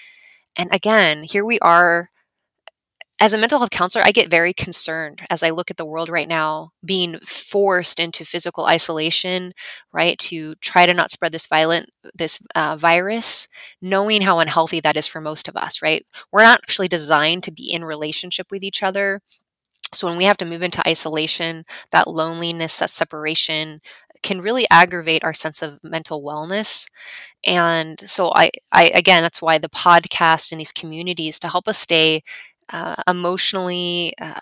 And 0.56 0.74
again, 0.74 1.22
here 1.24 1.44
we 1.44 1.58
are 1.60 2.10
as 3.18 3.32
a 3.32 3.38
mental 3.38 3.58
health 3.58 3.70
counselor, 3.70 4.04
I 4.04 4.12
get 4.12 4.30
very 4.30 4.52
concerned 4.52 5.22
as 5.30 5.42
I 5.42 5.50
look 5.50 5.70
at 5.70 5.78
the 5.78 5.86
world 5.86 6.10
right 6.10 6.28
now, 6.28 6.70
being 6.84 7.18
forced 7.24 7.98
into 7.98 8.26
physical 8.26 8.66
isolation, 8.66 9.54
right, 9.92 10.18
to 10.18 10.54
try 10.56 10.84
to 10.84 10.92
not 10.92 11.10
spread 11.10 11.32
this 11.32 11.46
violent 11.46 11.88
this 12.14 12.38
uh, 12.54 12.76
virus, 12.76 13.48
knowing 13.80 14.20
how 14.20 14.38
unhealthy 14.38 14.80
that 14.80 14.96
is 14.96 15.06
for 15.06 15.20
most 15.20 15.48
of 15.48 15.56
us, 15.56 15.80
right? 15.80 16.04
We're 16.30 16.42
not 16.42 16.58
actually 16.62 16.88
designed 16.88 17.42
to 17.44 17.52
be 17.52 17.72
in 17.72 17.84
relationship 17.84 18.48
with 18.50 18.62
each 18.62 18.82
other. 18.82 19.22
So 19.96 20.06
when 20.08 20.16
we 20.16 20.24
have 20.24 20.36
to 20.38 20.44
move 20.46 20.62
into 20.62 20.86
isolation, 20.88 21.64
that 21.92 22.08
loneliness, 22.08 22.78
that 22.78 22.90
separation 22.90 23.80
can 24.22 24.40
really 24.40 24.66
aggravate 24.70 25.24
our 25.24 25.34
sense 25.34 25.62
of 25.62 25.78
mental 25.82 26.22
wellness. 26.22 26.86
And 27.44 28.00
so 28.00 28.32
I, 28.34 28.50
I 28.72 28.86
again, 28.94 29.22
that's 29.22 29.42
why 29.42 29.58
the 29.58 29.68
podcast 29.68 30.52
and 30.52 30.60
these 30.60 30.72
communities 30.72 31.38
to 31.40 31.48
help 31.48 31.68
us 31.68 31.78
stay 31.78 32.22
uh, 32.70 32.96
emotionally 33.08 34.14
uh, 34.20 34.40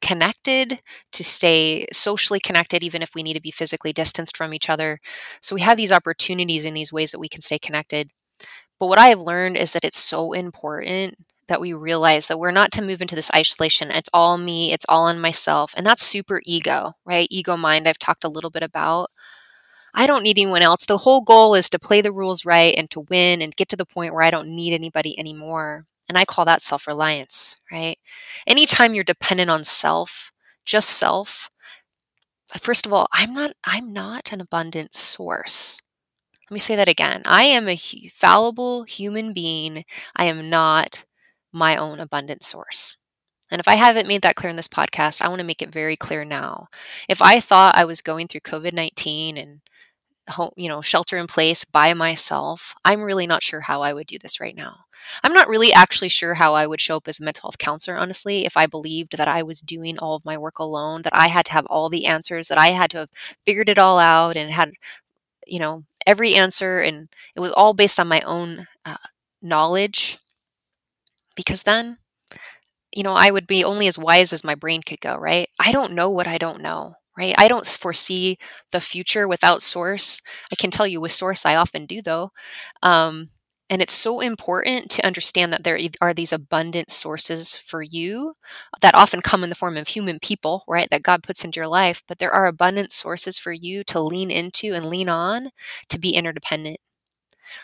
connected, 0.00 0.80
to 1.12 1.24
stay 1.24 1.86
socially 1.92 2.40
connected, 2.40 2.82
even 2.82 3.02
if 3.02 3.14
we 3.14 3.22
need 3.22 3.34
to 3.34 3.40
be 3.40 3.50
physically 3.50 3.92
distanced 3.92 4.36
from 4.36 4.54
each 4.54 4.68
other. 4.70 5.00
So 5.40 5.54
we 5.54 5.60
have 5.62 5.76
these 5.76 5.92
opportunities 5.92 6.64
in 6.64 6.74
these 6.74 6.92
ways 6.92 7.12
that 7.12 7.20
we 7.20 7.28
can 7.28 7.40
stay 7.40 7.58
connected. 7.58 8.10
But 8.80 8.86
what 8.86 8.98
I 8.98 9.08
have 9.08 9.20
learned 9.20 9.56
is 9.56 9.72
that 9.74 9.84
it's 9.84 9.98
so 9.98 10.32
important 10.32 11.16
that 11.48 11.60
we 11.60 11.72
realize 11.72 12.26
that 12.28 12.38
we're 12.38 12.50
not 12.50 12.72
to 12.72 12.82
move 12.82 13.02
into 13.02 13.14
this 13.14 13.30
isolation. 13.34 13.90
It's 13.90 14.08
all 14.12 14.38
me, 14.38 14.72
it's 14.72 14.86
all 14.88 15.08
in 15.08 15.20
myself. 15.20 15.74
And 15.76 15.86
that's 15.86 16.02
super 16.02 16.40
ego, 16.44 16.92
right? 17.04 17.28
Ego 17.30 17.56
mind, 17.56 17.88
I've 17.88 17.98
talked 17.98 18.24
a 18.24 18.28
little 18.28 18.50
bit 18.50 18.62
about. 18.62 19.10
I 19.94 20.06
don't 20.06 20.22
need 20.22 20.38
anyone 20.38 20.62
else. 20.62 20.86
The 20.86 20.98
whole 20.98 21.20
goal 21.20 21.54
is 21.54 21.68
to 21.70 21.78
play 21.78 22.00
the 22.00 22.12
rules 22.12 22.46
right 22.46 22.74
and 22.76 22.90
to 22.90 23.00
win 23.00 23.42
and 23.42 23.54
get 23.54 23.68
to 23.70 23.76
the 23.76 23.84
point 23.84 24.14
where 24.14 24.22
I 24.22 24.30
don't 24.30 24.54
need 24.54 24.72
anybody 24.72 25.18
anymore. 25.18 25.86
And 26.08 26.16
I 26.16 26.24
call 26.24 26.44
that 26.46 26.62
self 26.62 26.86
reliance, 26.86 27.58
right? 27.70 27.98
Anytime 28.46 28.94
you're 28.94 29.04
dependent 29.04 29.50
on 29.50 29.64
self, 29.64 30.32
just 30.64 30.90
self, 30.90 31.50
uh, 32.54 32.58
first 32.58 32.86
of 32.86 32.92
all, 32.92 33.06
I'm 33.12 33.32
not 33.32 33.52
I'm 33.64 33.92
not 33.92 34.32
an 34.32 34.40
abundant 34.40 34.94
source. 34.94 35.80
Let 36.50 36.54
me 36.54 36.58
say 36.58 36.76
that 36.76 36.88
again. 36.88 37.22
I 37.24 37.44
am 37.44 37.68
a 37.68 37.76
fallible 37.76 38.84
human 38.84 39.32
being. 39.32 39.84
I 40.16 40.26
am 40.26 40.50
not 40.50 41.04
my 41.52 41.76
own 41.76 42.00
abundant 42.00 42.42
source. 42.42 42.96
And 43.50 43.60
if 43.60 43.68
I 43.68 43.74
haven't 43.74 44.08
made 44.08 44.22
that 44.22 44.34
clear 44.34 44.50
in 44.50 44.56
this 44.56 44.68
podcast, 44.68 45.20
I 45.20 45.28
want 45.28 45.40
to 45.40 45.46
make 45.46 45.60
it 45.60 45.70
very 45.72 45.96
clear 45.96 46.24
now. 46.24 46.68
If 47.08 47.20
I 47.20 47.38
thought 47.38 47.76
I 47.76 47.84
was 47.84 48.00
going 48.00 48.28
through 48.28 48.40
COVID 48.40 48.72
19 48.72 49.36
and 49.36 49.60
you 50.56 50.68
know, 50.68 50.80
shelter 50.80 51.16
in 51.16 51.26
place 51.26 51.64
by 51.64 51.94
myself, 51.94 52.74
I'm 52.84 53.02
really 53.02 53.26
not 53.26 53.42
sure 53.42 53.60
how 53.60 53.82
I 53.82 53.92
would 53.92 54.06
do 54.06 54.18
this 54.18 54.40
right 54.40 54.54
now. 54.54 54.84
I'm 55.22 55.32
not 55.32 55.48
really 55.48 55.72
actually 55.72 56.08
sure 56.08 56.34
how 56.34 56.54
I 56.54 56.66
would 56.66 56.80
show 56.80 56.96
up 56.96 57.08
as 57.08 57.18
a 57.20 57.24
mental 57.24 57.48
health 57.48 57.58
counselor, 57.58 57.96
honestly, 57.96 58.46
if 58.46 58.56
I 58.56 58.66
believed 58.66 59.16
that 59.16 59.28
I 59.28 59.42
was 59.42 59.60
doing 59.60 59.98
all 59.98 60.14
of 60.14 60.24
my 60.24 60.38
work 60.38 60.58
alone, 60.58 61.02
that 61.02 61.14
I 61.14 61.28
had 61.28 61.46
to 61.46 61.52
have 61.52 61.66
all 61.66 61.88
the 61.88 62.06
answers, 62.06 62.48
that 62.48 62.58
I 62.58 62.68
had 62.68 62.90
to 62.92 62.98
have 62.98 63.10
figured 63.44 63.68
it 63.68 63.78
all 63.78 63.98
out 63.98 64.36
and 64.36 64.50
had, 64.52 64.72
you 65.46 65.58
know, 65.58 65.84
every 66.06 66.34
answer. 66.34 66.78
And 66.80 67.08
it 67.34 67.40
was 67.40 67.52
all 67.52 67.74
based 67.74 67.98
on 67.98 68.08
my 68.08 68.20
own 68.20 68.66
uh, 68.84 68.96
knowledge. 69.42 70.18
Because 71.36 71.62
then, 71.64 71.98
you 72.92 73.02
know, 73.02 73.14
I 73.14 73.30
would 73.30 73.46
be 73.46 73.64
only 73.64 73.86
as 73.86 73.98
wise 73.98 74.32
as 74.32 74.44
my 74.44 74.54
brain 74.54 74.82
could 74.82 75.00
go, 75.00 75.16
right? 75.16 75.48
I 75.58 75.72
don't 75.72 75.92
know 75.94 76.10
what 76.10 76.26
I 76.26 76.38
don't 76.38 76.60
know 76.62 76.94
right? 77.18 77.34
I 77.36 77.46
don't 77.46 77.66
foresee 77.66 78.38
the 78.70 78.80
future 78.80 79.28
without 79.28 79.60
source. 79.60 80.22
I 80.50 80.56
can 80.56 80.70
tell 80.70 80.86
you 80.86 80.98
with 80.98 81.12
source, 81.12 81.44
I 81.44 81.56
often 81.56 81.84
do 81.84 82.00
though. 82.00 82.30
Um, 82.82 83.28
and 83.68 83.82
it's 83.82 83.92
so 83.92 84.20
important 84.20 84.90
to 84.92 85.06
understand 85.06 85.52
that 85.52 85.62
there 85.62 85.78
are 86.00 86.14
these 86.14 86.32
abundant 86.32 86.90
sources 86.90 87.56
for 87.56 87.82
you 87.82 88.32
that 88.80 88.94
often 88.94 89.20
come 89.20 89.44
in 89.44 89.50
the 89.50 89.54
form 89.56 89.76
of 89.76 89.88
human 89.88 90.18
people, 90.20 90.64
right? 90.66 90.88
That 90.90 91.02
God 91.02 91.22
puts 91.22 91.44
into 91.44 91.60
your 91.60 91.68
life. 91.68 92.02
But 92.08 92.18
there 92.18 92.32
are 92.32 92.46
abundant 92.46 92.92
sources 92.92 93.38
for 93.38 93.52
you 93.52 93.84
to 93.84 94.00
lean 94.00 94.30
into 94.30 94.72
and 94.72 94.88
lean 94.88 95.08
on 95.10 95.50
to 95.90 95.98
be 95.98 96.10
interdependent. 96.14 96.78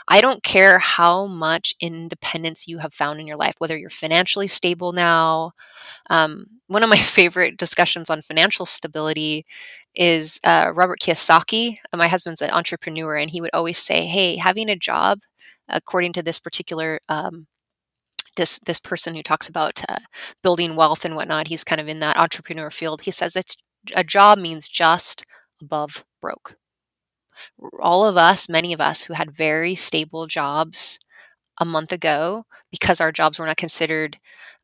I 0.08 0.20
don't 0.20 0.42
care 0.42 0.78
how 0.78 1.26
much 1.26 1.74
independence 1.80 2.68
you 2.68 2.78
have 2.78 2.94
found 2.94 3.20
in 3.20 3.26
your 3.26 3.36
life, 3.36 3.54
whether 3.58 3.76
you're 3.76 3.90
financially 3.90 4.46
stable 4.46 4.92
now. 4.92 5.52
Um, 6.10 6.46
one 6.68 6.82
of 6.82 6.90
my 6.90 6.98
favorite 7.02 7.56
discussions 7.56 8.10
on 8.10 8.22
financial 8.22 8.66
stability 8.66 9.46
is 9.94 10.38
uh, 10.44 10.72
Robert 10.74 11.00
Kiyosaki. 11.00 11.78
My 11.96 12.08
husband's 12.08 12.42
an 12.42 12.50
entrepreneur, 12.50 13.16
and 13.16 13.30
he 13.30 13.40
would 13.40 13.50
always 13.52 13.78
say, 13.78 14.06
"Hey, 14.06 14.36
having 14.36 14.68
a 14.68 14.76
job, 14.76 15.20
according 15.68 16.12
to 16.14 16.22
this 16.22 16.38
particular." 16.38 17.00
Um, 17.08 17.46
this, 18.36 18.60
this 18.60 18.78
person 18.78 19.16
who 19.16 19.22
talks 19.24 19.48
about 19.48 19.82
uh, 19.88 19.98
building 20.44 20.76
wealth 20.76 21.04
and 21.04 21.16
whatnot, 21.16 21.48
he's 21.48 21.64
kind 21.64 21.80
of 21.80 21.88
in 21.88 21.98
that 21.98 22.16
entrepreneur 22.16 22.70
field. 22.70 23.02
He 23.02 23.10
says 23.10 23.34
it's 23.34 23.56
a 23.96 24.04
job 24.04 24.38
means 24.38 24.68
just 24.68 25.24
above 25.60 26.04
broke 26.20 26.56
all 27.80 28.06
of 28.06 28.16
us, 28.16 28.48
many 28.48 28.72
of 28.72 28.80
us 28.80 29.02
who 29.02 29.14
had 29.14 29.36
very 29.36 29.74
stable 29.74 30.26
jobs 30.26 30.98
a 31.60 31.64
month 31.64 31.92
ago 31.92 32.44
because 32.70 33.00
our 33.00 33.12
jobs 33.12 33.38
were 33.38 33.46
not 33.46 33.56
considered 33.56 34.18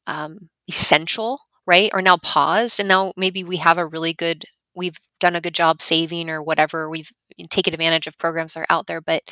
um, 0.07 0.49
essential, 0.69 1.41
right? 1.67 1.91
Are 1.93 2.03
now 2.03 2.19
paused. 2.19 2.81
And 2.81 2.89
now 2.89 3.13
maybe 3.17 3.45
we 3.45 3.57
have 3.59 3.79
a 3.79 3.87
really 3.87 4.15
good, 4.15 4.45
we've 4.75 4.99
done 5.21 5.37
a 5.37 5.41
good 5.41 5.55
job 5.55 5.83
saving 5.83 6.31
or 6.31 6.43
whatever. 6.43 6.89
We've 6.91 7.11
taken 7.51 7.75
advantage 7.75 8.07
of 8.07 8.19
programs 8.19 8.55
that 8.55 8.61
are 8.61 8.67
out 8.71 8.87
there. 8.87 9.01
But 9.01 9.23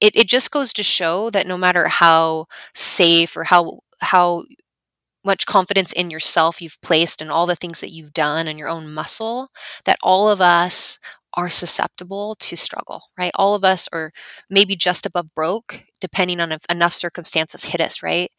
it, 0.00 0.14
it 0.16 0.28
just 0.28 0.50
goes 0.50 0.72
to 0.74 0.82
show 0.82 1.30
that 1.30 1.46
no 1.46 1.56
matter 1.58 1.88
how 1.88 2.46
safe 2.74 3.36
or 3.36 3.44
how, 3.44 3.80
how 4.00 4.44
much 5.24 5.46
confidence 5.46 5.92
in 5.92 6.10
yourself 6.10 6.62
you've 6.62 6.80
placed 6.80 7.20
and 7.20 7.30
all 7.30 7.46
the 7.46 7.56
things 7.56 7.80
that 7.80 7.90
you've 7.90 8.12
done 8.12 8.46
and 8.46 8.58
your 8.58 8.68
own 8.68 8.92
muscle 8.92 9.48
that 9.84 9.98
all 10.02 10.28
of 10.28 10.40
us 10.40 10.98
are 11.38 11.50
susceptible 11.50 12.36
to 12.40 12.56
struggle, 12.58 13.02
right? 13.18 13.32
All 13.36 13.54
of 13.54 13.64
us 13.64 13.88
are 13.94 14.12
maybe 14.50 14.76
just 14.76 15.06
above 15.06 15.34
broke, 15.36 15.84
depending 16.02 16.40
on 16.40 16.52
if 16.52 16.62
enough 16.70 16.94
circumstances 16.94 17.64
hit 17.64 17.80
us, 17.80 18.02
right? 18.02 18.30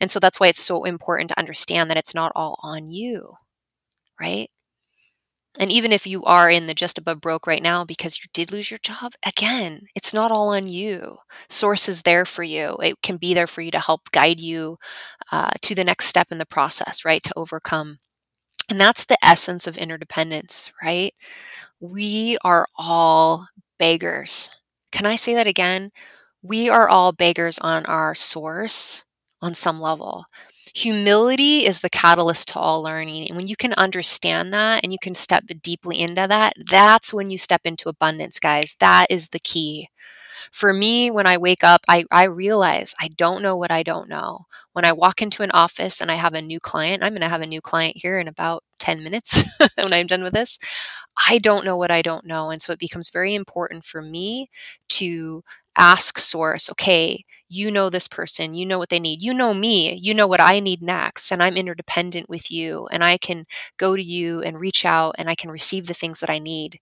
And 0.00 0.10
so 0.10 0.20
that's 0.20 0.40
why 0.40 0.48
it's 0.48 0.62
so 0.62 0.84
important 0.84 1.30
to 1.30 1.38
understand 1.38 1.90
that 1.90 1.98
it's 1.98 2.14
not 2.14 2.32
all 2.36 2.58
on 2.62 2.90
you, 2.90 3.34
right? 4.20 4.50
And 5.58 5.72
even 5.72 5.92
if 5.92 6.06
you 6.06 6.24
are 6.24 6.48
in 6.50 6.66
the 6.66 6.74
just 6.74 6.98
above 6.98 7.20
broke 7.20 7.46
right 7.46 7.62
now 7.62 7.84
because 7.84 8.18
you 8.18 8.28
did 8.32 8.52
lose 8.52 8.70
your 8.70 8.78
job, 8.78 9.14
again, 9.26 9.86
it's 9.94 10.14
not 10.14 10.30
all 10.30 10.50
on 10.50 10.66
you. 10.68 11.18
Source 11.48 11.88
is 11.88 12.02
there 12.02 12.24
for 12.24 12.44
you. 12.44 12.76
It 12.82 13.02
can 13.02 13.16
be 13.16 13.34
there 13.34 13.46
for 13.48 13.60
you 13.62 13.70
to 13.72 13.80
help 13.80 14.10
guide 14.12 14.40
you 14.40 14.78
uh, 15.32 15.52
to 15.62 15.74
the 15.74 15.84
next 15.84 16.06
step 16.06 16.28
in 16.32 16.38
the 16.38 16.46
process, 16.46 17.04
right? 17.04 17.22
To 17.24 17.32
overcome. 17.36 17.98
And 18.68 18.80
that's 18.80 19.04
the 19.04 19.18
essence 19.24 19.66
of 19.66 19.76
interdependence, 19.76 20.72
right? 20.82 21.14
We 21.80 22.38
are 22.44 22.66
all 22.78 23.48
beggars. 23.78 24.50
Can 24.92 25.06
I 25.06 25.16
say 25.16 25.34
that 25.34 25.46
again? 25.46 25.90
We 26.42 26.68
are 26.70 26.88
all 26.88 27.12
beggars 27.12 27.58
on 27.58 27.86
our 27.86 28.14
source 28.14 29.04
on 29.42 29.54
some 29.54 29.80
level. 29.80 30.26
Humility 30.74 31.66
is 31.66 31.80
the 31.80 31.90
catalyst 31.90 32.48
to 32.50 32.58
all 32.60 32.82
learning. 32.82 33.28
And 33.28 33.36
when 33.36 33.48
you 33.48 33.56
can 33.56 33.74
understand 33.74 34.52
that 34.54 34.82
and 34.84 34.92
you 34.92 34.98
can 35.02 35.14
step 35.14 35.44
deeply 35.62 36.00
into 36.00 36.26
that, 36.28 36.54
that's 36.70 37.12
when 37.14 37.30
you 37.30 37.38
step 37.38 37.62
into 37.64 37.88
abundance, 37.88 38.40
guys. 38.40 38.76
That 38.80 39.06
is 39.10 39.30
the 39.30 39.40
key. 39.40 39.88
For 40.52 40.72
me, 40.72 41.10
when 41.10 41.26
I 41.26 41.36
wake 41.36 41.64
up, 41.64 41.82
I, 41.88 42.04
I 42.10 42.24
realize 42.24 42.94
I 43.00 43.08
don't 43.08 43.42
know 43.42 43.56
what 43.56 43.70
I 43.70 43.82
don't 43.82 44.08
know. 44.08 44.46
When 44.72 44.84
I 44.84 44.92
walk 44.92 45.22
into 45.22 45.42
an 45.42 45.50
office 45.52 46.00
and 46.00 46.10
I 46.10 46.14
have 46.14 46.34
a 46.34 46.42
new 46.42 46.60
client, 46.60 47.02
I'm 47.02 47.12
going 47.12 47.22
to 47.22 47.28
have 47.28 47.40
a 47.42 47.46
new 47.46 47.60
client 47.60 47.96
here 47.96 48.18
in 48.18 48.28
about 48.28 48.64
10 48.78 49.02
minutes 49.02 49.42
when 49.76 49.92
I'm 49.92 50.06
done 50.06 50.22
with 50.22 50.34
this. 50.34 50.58
I 51.28 51.38
don't 51.38 51.64
know 51.64 51.76
what 51.76 51.90
I 51.90 52.02
don't 52.02 52.26
know. 52.26 52.50
And 52.50 52.62
so 52.62 52.72
it 52.72 52.78
becomes 52.78 53.10
very 53.10 53.34
important 53.34 53.84
for 53.84 54.02
me 54.02 54.50
to 54.90 55.42
ask 55.76 56.18
source, 56.18 56.70
okay, 56.70 57.24
you 57.48 57.70
know 57.70 57.88
this 57.88 58.08
person, 58.08 58.54
you 58.54 58.66
know 58.66 58.78
what 58.78 58.88
they 58.88 58.98
need, 58.98 59.22
you 59.22 59.32
know 59.32 59.54
me, 59.54 59.94
you 59.94 60.12
know 60.14 60.26
what 60.26 60.40
I 60.40 60.58
need 60.60 60.82
next, 60.82 61.30
and 61.30 61.42
I'm 61.42 61.56
interdependent 61.56 62.28
with 62.28 62.50
you, 62.50 62.88
and 62.90 63.04
I 63.04 63.16
can 63.16 63.46
go 63.76 63.94
to 63.96 64.02
you 64.02 64.42
and 64.42 64.58
reach 64.58 64.84
out 64.84 65.14
and 65.18 65.30
I 65.30 65.34
can 65.36 65.50
receive 65.50 65.86
the 65.86 65.94
things 65.94 66.20
that 66.20 66.30
I 66.30 66.38
need 66.40 66.80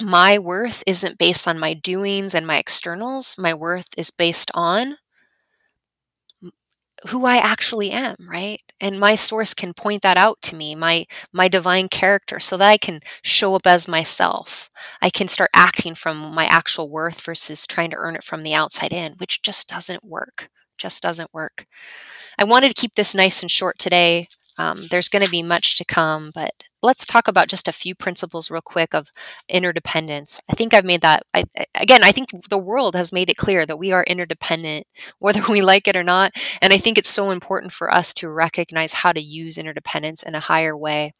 my 0.00 0.38
worth 0.38 0.82
isn't 0.86 1.18
based 1.18 1.46
on 1.48 1.58
my 1.58 1.74
doings 1.74 2.34
and 2.34 2.46
my 2.46 2.58
externals. 2.58 3.34
My 3.38 3.54
worth 3.54 3.88
is 3.96 4.10
based 4.10 4.50
on 4.54 4.96
who 7.08 7.24
I 7.24 7.36
actually 7.36 7.90
am, 7.92 8.16
right? 8.28 8.60
And 8.80 9.00
my 9.00 9.14
source 9.14 9.54
can 9.54 9.72
point 9.72 10.02
that 10.02 10.18
out 10.18 10.38
to 10.42 10.56
me, 10.56 10.74
my 10.74 11.06
my 11.32 11.48
divine 11.48 11.88
character 11.88 12.38
so 12.40 12.56
that 12.58 12.68
I 12.68 12.76
can 12.76 13.00
show 13.22 13.54
up 13.54 13.66
as 13.66 13.88
myself. 13.88 14.68
I 15.00 15.08
can 15.10 15.26
start 15.26 15.50
acting 15.54 15.94
from 15.94 16.34
my 16.34 16.44
actual 16.44 16.90
worth 16.90 17.20
versus 17.22 17.66
trying 17.66 17.90
to 17.90 17.96
earn 17.96 18.16
it 18.16 18.24
from 18.24 18.42
the 18.42 18.54
outside 18.54 18.92
in, 18.92 19.14
which 19.14 19.42
just 19.42 19.68
doesn't 19.68 20.04
work. 20.04 20.48
Just 20.76 21.02
doesn't 21.02 21.32
work. 21.32 21.66
I 22.38 22.44
wanted 22.44 22.68
to 22.70 22.80
keep 22.80 22.94
this 22.96 23.14
nice 23.14 23.42
and 23.42 23.50
short 23.50 23.78
today. 23.78 24.28
Um, 24.58 24.78
there's 24.90 25.08
going 25.08 25.24
to 25.24 25.30
be 25.30 25.42
much 25.42 25.76
to 25.78 25.84
come, 25.84 26.30
but 26.34 26.52
let's 26.82 27.06
talk 27.06 27.28
about 27.28 27.48
just 27.48 27.68
a 27.68 27.72
few 27.72 27.94
principles 27.94 28.50
real 28.50 28.62
quick 28.62 28.94
of 28.94 29.12
interdependence. 29.48 30.40
I 30.50 30.54
think 30.54 30.74
I've 30.74 30.84
made 30.84 31.02
that 31.02 31.24
I, 31.34 31.44
again, 31.74 32.02
I 32.02 32.12
think 32.12 32.30
the 32.48 32.58
world 32.58 32.94
has 32.94 33.12
made 33.12 33.30
it 33.30 33.36
clear 33.36 33.66
that 33.66 33.78
we 33.78 33.92
are 33.92 34.04
interdependent 34.04 34.86
whether 35.18 35.42
we 35.48 35.60
like 35.60 35.88
it 35.88 35.96
or 35.96 36.02
not, 36.02 36.32
and 36.62 36.72
I 36.72 36.78
think 36.78 36.98
it's 36.98 37.08
so 37.08 37.30
important 37.30 37.72
for 37.72 37.92
us 37.92 38.14
to 38.14 38.28
recognize 38.30 38.92
how 38.92 39.12
to 39.12 39.20
use 39.20 39.58
interdependence 39.58 40.22
in 40.22 40.34
a 40.34 40.40
higher 40.40 40.76
way. 40.76 41.12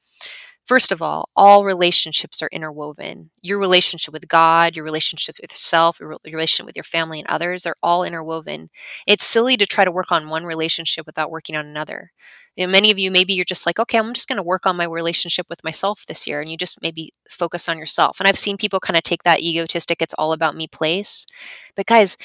First 0.70 0.92
of 0.92 1.02
all, 1.02 1.30
all 1.34 1.64
relationships 1.64 2.40
are 2.40 2.48
interwoven. 2.52 3.32
Your 3.42 3.58
relationship 3.58 4.12
with 4.12 4.28
God, 4.28 4.76
your 4.76 4.84
relationship 4.84 5.34
with 5.42 5.50
yourself, 5.50 5.98
your, 5.98 6.16
relationship 6.24 6.64
with 6.64 6.76
your 6.76 6.84
family 6.84 7.18
and 7.18 7.26
others, 7.26 7.64
they're 7.64 7.74
all 7.82 8.04
interwoven. 8.04 8.70
It's 9.04 9.26
silly 9.26 9.56
to 9.56 9.66
try 9.66 9.84
to 9.84 9.90
work 9.90 10.12
on 10.12 10.28
one 10.28 10.44
relationship 10.44 11.06
without 11.06 11.28
working 11.28 11.56
on 11.56 11.66
another. 11.66 12.12
You 12.54 12.64
know, 12.64 12.70
many 12.70 12.92
of 12.92 13.00
you, 13.00 13.10
maybe 13.10 13.32
you're 13.32 13.44
just 13.44 13.66
like, 13.66 13.80
okay, 13.80 13.98
I'm 13.98 14.14
just 14.14 14.28
going 14.28 14.36
to 14.36 14.44
work 14.44 14.64
on 14.64 14.76
my 14.76 14.84
relationship 14.84 15.46
with 15.50 15.64
myself 15.64 16.04
this 16.06 16.24
year. 16.28 16.40
And 16.40 16.48
you 16.48 16.56
just 16.56 16.80
maybe 16.80 17.14
focus 17.28 17.68
on 17.68 17.76
yourself. 17.76 18.20
And 18.20 18.28
I've 18.28 18.38
seen 18.38 18.56
people 18.56 18.78
kind 18.78 18.96
of 18.96 19.02
take 19.02 19.24
that 19.24 19.40
egotistic, 19.40 20.00
it's 20.00 20.14
all 20.18 20.32
about 20.32 20.54
me 20.54 20.68
place. 20.68 21.26
But 21.74 21.86
guys, 21.86 22.16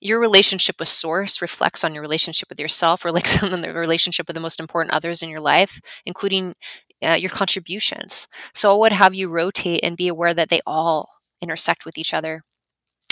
your 0.00 0.18
relationship 0.18 0.76
with 0.80 0.88
source 0.88 1.42
reflects 1.42 1.84
on 1.84 1.92
your 1.92 2.00
relationship 2.00 2.48
with 2.48 2.58
yourself 2.58 3.02
some 3.26 3.52
of 3.52 3.60
the 3.60 3.74
relationship 3.74 4.26
with 4.26 4.34
the 4.36 4.40
most 4.40 4.58
important 4.58 4.94
others 4.94 5.22
in 5.22 5.28
your 5.28 5.40
life 5.40 5.78
including 6.06 6.54
uh, 7.02 7.14
your 7.14 7.30
contributions. 7.30 8.28
So 8.54 8.72
I 8.72 8.78
would 8.78 8.92
have 8.92 9.14
you 9.14 9.28
rotate 9.28 9.80
and 9.82 9.96
be 9.96 10.08
aware 10.08 10.34
that 10.34 10.48
they 10.48 10.60
all 10.66 11.08
intersect 11.40 11.84
with 11.84 11.98
each 11.98 12.14
other. 12.14 12.42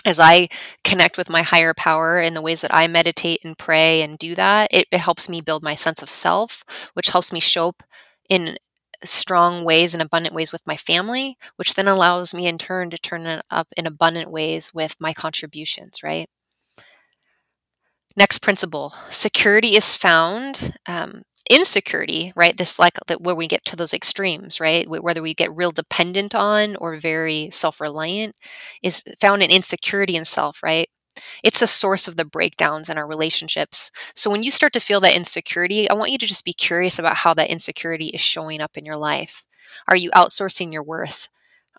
As 0.05 0.21
I 0.21 0.49
connect 0.85 1.19
with 1.19 1.29
my 1.29 1.43
higher 1.43 1.75
power 1.75 2.21
in 2.21 2.35
the 2.35 2.43
ways 2.43 2.61
that 2.61 2.75
I 2.75 2.87
meditate 2.87 3.41
and 3.45 3.59
pray 3.59 4.03
and 4.03 4.17
do 4.17 4.35
that, 4.37 4.69
it, 4.73 4.87
it 4.93 4.99
helps 4.99 5.29
me 5.29 5.41
build 5.41 5.63
my 5.63 5.75
sense 5.75 6.03
of 6.03 6.09
self, 6.09 6.65
which 6.95 7.09
helps 7.09 7.33
me 7.33 7.41
show 7.41 7.71
up 7.71 7.83
in 8.29 8.57
strong 9.05 9.65
ways 9.65 9.95
and 9.95 10.03
abundant 10.03 10.35
ways 10.35 10.53
with 10.53 10.67
my 10.67 10.77
family, 10.77 11.37
which 11.57 11.75
then 11.75 11.89
allows 11.89 12.35
me 12.35 12.47
in 12.47 12.59
turn 12.59 12.91
to 12.91 12.99
turn 12.99 13.27
it 13.27 13.45
up 13.51 13.69
in 13.77 13.87
abundant 13.87 14.31
ways 14.31 14.73
with 14.73 14.97
my 15.01 15.13
contributions, 15.13 16.03
right? 16.03 16.29
Next 18.17 18.39
principle 18.39 18.95
security 19.11 19.77
is 19.77 19.95
found 19.95 20.75
um, 20.87 21.23
insecurity, 21.49 22.33
right? 22.37 22.57
This 22.57 22.79
like 22.79 22.99
where 23.19 23.35
we 23.35 23.49
get 23.49 23.65
to 23.67 23.77
those 23.77 23.95
extremes, 23.95 24.61
right? 24.61 24.89
Whether 24.89 25.23
we 25.23 25.35
get 25.35 25.55
real 25.55 25.71
dependent 25.71 26.35
on 26.35 26.77
or 26.77 26.97
very 26.99 27.51
self 27.51 27.81
reliant 27.81 28.37
is 28.83 29.05
found 29.21 29.43
in 29.43 29.51
insecurity 29.51 30.17
in 30.17 30.25
self, 30.25 30.63
right? 30.63 30.89
It's 31.43 31.63
a 31.63 31.67
source 31.67 32.07
of 32.07 32.17
the 32.17 32.25
breakdowns 32.25 32.89
in 32.89 32.99
our 32.99 33.07
relationships. 33.07 33.91
So 34.15 34.31
when 34.31 34.43
you 34.43 34.51
start 34.51 34.73
to 34.75 34.81
feel 34.81 35.01
that 35.01 35.17
insecurity, 35.17 35.91
I 35.91 35.95
want 35.95 36.13
you 36.13 36.19
to 36.19 36.27
just 36.27 36.45
be 36.45 36.53
curious 36.53 36.99
about 36.99 37.17
how 37.17 37.35
that 37.35 37.51
insecurity 37.51 38.09
is 38.09 38.21
showing 38.21 38.61
up 38.61 38.77
in 38.77 38.85
your 38.85 38.97
life. 38.97 39.45
Are 39.89 39.97
you 39.97 40.11
outsourcing 40.13 40.73
your 40.73 40.83
worth? 40.83 41.29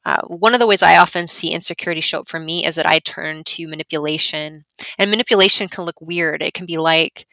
Uh, 0.05 0.21
one 0.27 0.53
of 0.53 0.59
the 0.59 0.67
ways 0.67 0.81
I 0.81 0.97
often 0.97 1.27
see 1.27 1.51
insecurity 1.51 2.01
show 2.01 2.21
up 2.21 2.29
for 2.29 2.39
me 2.39 2.65
is 2.65 2.75
that 2.75 2.85
I 2.85 2.99
turn 2.99 3.43
to 3.45 3.67
manipulation. 3.67 4.65
And 4.97 5.11
manipulation 5.11 5.67
can 5.67 5.83
look 5.83 6.01
weird. 6.01 6.41
It 6.41 6.53
can 6.53 6.65
be 6.65 6.77
like, 6.77 7.27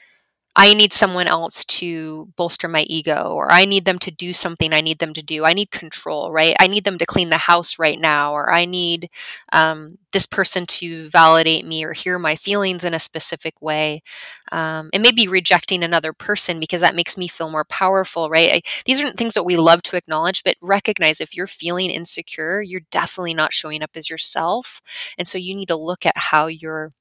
I 0.58 0.72
need 0.72 0.94
someone 0.94 1.26
else 1.26 1.66
to 1.66 2.32
bolster 2.36 2.66
my 2.66 2.82
ego, 2.84 3.32
or 3.34 3.52
I 3.52 3.66
need 3.66 3.84
them 3.84 3.98
to 4.00 4.10
do 4.10 4.32
something 4.32 4.72
I 4.72 4.80
need 4.80 4.98
them 5.00 5.12
to 5.12 5.22
do. 5.22 5.44
I 5.44 5.52
need 5.52 5.70
control, 5.70 6.32
right? 6.32 6.56
I 6.58 6.66
need 6.66 6.84
them 6.84 6.96
to 6.96 7.04
clean 7.04 7.28
the 7.28 7.36
house 7.36 7.78
right 7.78 7.98
now, 7.98 8.32
or 8.32 8.50
I 8.50 8.64
need 8.64 9.10
um, 9.52 9.98
this 10.12 10.26
person 10.26 10.64
to 10.66 11.10
validate 11.10 11.66
me 11.66 11.84
or 11.84 11.92
hear 11.92 12.18
my 12.18 12.36
feelings 12.36 12.84
in 12.84 12.94
a 12.94 12.98
specific 12.98 13.60
way. 13.60 14.02
Um, 14.50 14.88
and 14.94 15.02
maybe 15.02 15.28
rejecting 15.28 15.82
another 15.82 16.14
person 16.14 16.58
because 16.58 16.80
that 16.80 16.94
makes 16.96 17.18
me 17.18 17.28
feel 17.28 17.50
more 17.50 17.64
powerful, 17.66 18.30
right? 18.30 18.52
I, 18.54 18.62
these 18.86 19.02
aren't 19.02 19.18
things 19.18 19.34
that 19.34 19.44
we 19.44 19.58
love 19.58 19.82
to 19.82 19.96
acknowledge, 19.96 20.42
but 20.42 20.56
recognize 20.62 21.20
if 21.20 21.36
you're 21.36 21.46
feeling 21.46 21.90
insecure, 21.90 22.62
you're 22.62 22.80
definitely 22.90 23.34
not 23.34 23.52
showing 23.52 23.82
up 23.82 23.90
as 23.94 24.08
yourself. 24.08 24.80
And 25.18 25.28
so 25.28 25.36
you 25.36 25.54
need 25.54 25.68
to 25.68 25.76
look 25.76 26.06
at 26.06 26.16
how 26.16 26.46
you're 26.46 26.92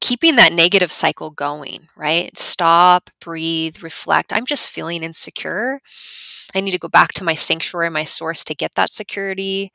keeping 0.00 0.36
that 0.36 0.52
negative 0.52 0.90
cycle 0.90 1.30
going, 1.30 1.88
right? 1.96 2.36
Stop, 2.36 3.10
breathe, 3.20 3.82
reflect. 3.82 4.32
I'm 4.32 4.46
just 4.46 4.70
feeling 4.70 5.02
insecure. 5.02 5.80
I 6.54 6.60
need 6.60 6.70
to 6.72 6.78
go 6.78 6.88
back 6.88 7.12
to 7.14 7.24
my 7.24 7.34
sanctuary, 7.34 7.90
my 7.90 8.04
source 8.04 8.44
to 8.44 8.54
get 8.54 8.74
that 8.74 8.92
security. 8.92 9.72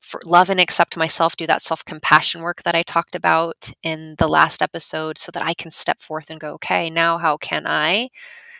For 0.00 0.20
love 0.24 0.50
and 0.50 0.60
accept 0.60 0.96
myself, 0.96 1.36
do 1.36 1.46
that 1.48 1.62
self 1.62 1.84
compassion 1.84 2.42
work 2.42 2.62
that 2.62 2.74
I 2.76 2.82
talked 2.82 3.16
about 3.16 3.72
in 3.82 4.14
the 4.18 4.28
last 4.28 4.62
episode 4.62 5.18
so 5.18 5.32
that 5.32 5.44
I 5.44 5.52
can 5.52 5.70
step 5.70 6.00
forth 6.00 6.30
and 6.30 6.38
go, 6.38 6.52
okay, 6.54 6.88
now 6.90 7.18
how 7.18 7.36
can 7.36 7.66
I 7.66 8.10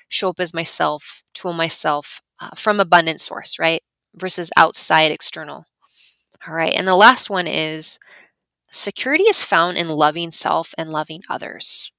show 0.08 0.30
up 0.30 0.40
as 0.40 0.52
myself, 0.54 1.22
tool 1.34 1.52
myself 1.52 2.20
uh, 2.40 2.50
from 2.56 2.80
abundant 2.80 3.20
source, 3.20 3.58
right? 3.58 3.82
Versus 4.14 4.50
outside 4.56 5.12
external. 5.12 5.66
All 6.46 6.54
right. 6.54 6.72
And 6.74 6.86
the 6.86 6.96
last 6.96 7.28
one 7.30 7.46
is 7.46 7.98
security 8.76 9.24
is 9.24 9.42
found 9.42 9.76
in 9.76 9.88
loving 9.88 10.30
self 10.30 10.74
and 10.78 10.90
loving 10.90 11.22
others. 11.28 11.92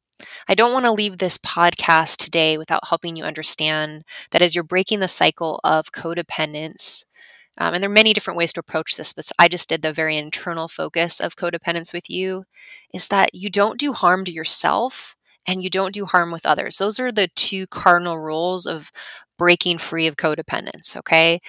I 0.48 0.56
don't 0.56 0.74
want 0.74 0.86
to 0.86 0.92
leave 0.92 1.18
this 1.18 1.38
podcast 1.38 2.18
today 2.18 2.58
without 2.58 2.88
helping 2.88 3.16
you 3.16 3.24
understand 3.24 4.04
that 4.32 4.42
as 4.42 4.56
you're 4.56 4.64
breaking 4.64 5.00
the 5.00 5.08
cycle 5.08 5.60
of 5.64 5.92
codependence, 5.92 7.06
um, 7.60 7.74
and 7.74 7.84
there 7.84 7.90
are 7.90 7.94
many 7.94 8.14
different 8.14 8.38
ways 8.38 8.54
to 8.54 8.60
approach 8.60 8.98
this, 8.98 9.14
but 9.14 9.32
I 9.40 9.48
just 9.48 9.70
did 9.70 9.82
the 9.82 9.94
very 9.94 10.18
internal 10.18 10.68
focus 10.68 11.20
of 11.20 11.36
codependence 11.36 11.94
with 11.94 12.10
you, 12.10 12.46
is 12.94 13.08
that 13.08 13.34
you 13.34 13.50
don't 13.50 13.80
do 13.80 13.94
harm 13.94 14.26
to 14.26 14.32
yourself 14.32 15.16
and 15.46 15.64
you 15.64 15.70
don't 15.70 15.94
do 15.94 16.06
harm 16.06 16.32
with 16.32 16.46
others. 16.46 16.78
Those 16.78 17.00
are 17.00 17.12
the 17.12 17.30
two 17.36 17.68
cardinal 17.68 18.20
rules 18.20 18.66
of 18.66 18.92
breaking 19.38 19.78
free 19.78 20.08
of 20.08 20.18
codependence, 20.18 20.96
okay? 20.98 21.42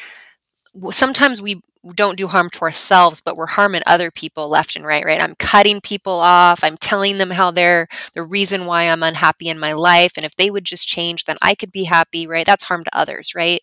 Sometimes 0.90 1.42
we 1.42 1.60
don't 1.94 2.16
do 2.18 2.26
harm 2.28 2.50
to 2.50 2.62
ourselves, 2.62 3.20
but 3.20 3.36
we're 3.36 3.46
harming 3.46 3.82
other 3.86 4.10
people 4.10 4.48
left 4.48 4.76
and 4.76 4.84
right, 4.84 5.04
right? 5.04 5.22
I'm 5.22 5.34
cutting 5.36 5.80
people 5.80 6.12
off. 6.14 6.64
I'm 6.64 6.76
telling 6.76 7.18
them 7.18 7.30
how 7.30 7.50
they're 7.50 7.88
the 8.14 8.22
reason 8.22 8.66
why 8.66 8.84
I'm 8.84 9.02
unhappy 9.02 9.48
in 9.48 9.58
my 9.58 9.72
life. 9.72 10.12
And 10.16 10.24
if 10.24 10.36
they 10.36 10.50
would 10.50 10.64
just 10.64 10.88
change, 10.88 11.24
then 11.24 11.36
I 11.42 11.54
could 11.54 11.72
be 11.72 11.84
happy, 11.84 12.26
right? 12.26 12.46
That's 12.46 12.64
harm 12.64 12.84
to 12.84 12.96
others, 12.98 13.34
right? 13.34 13.62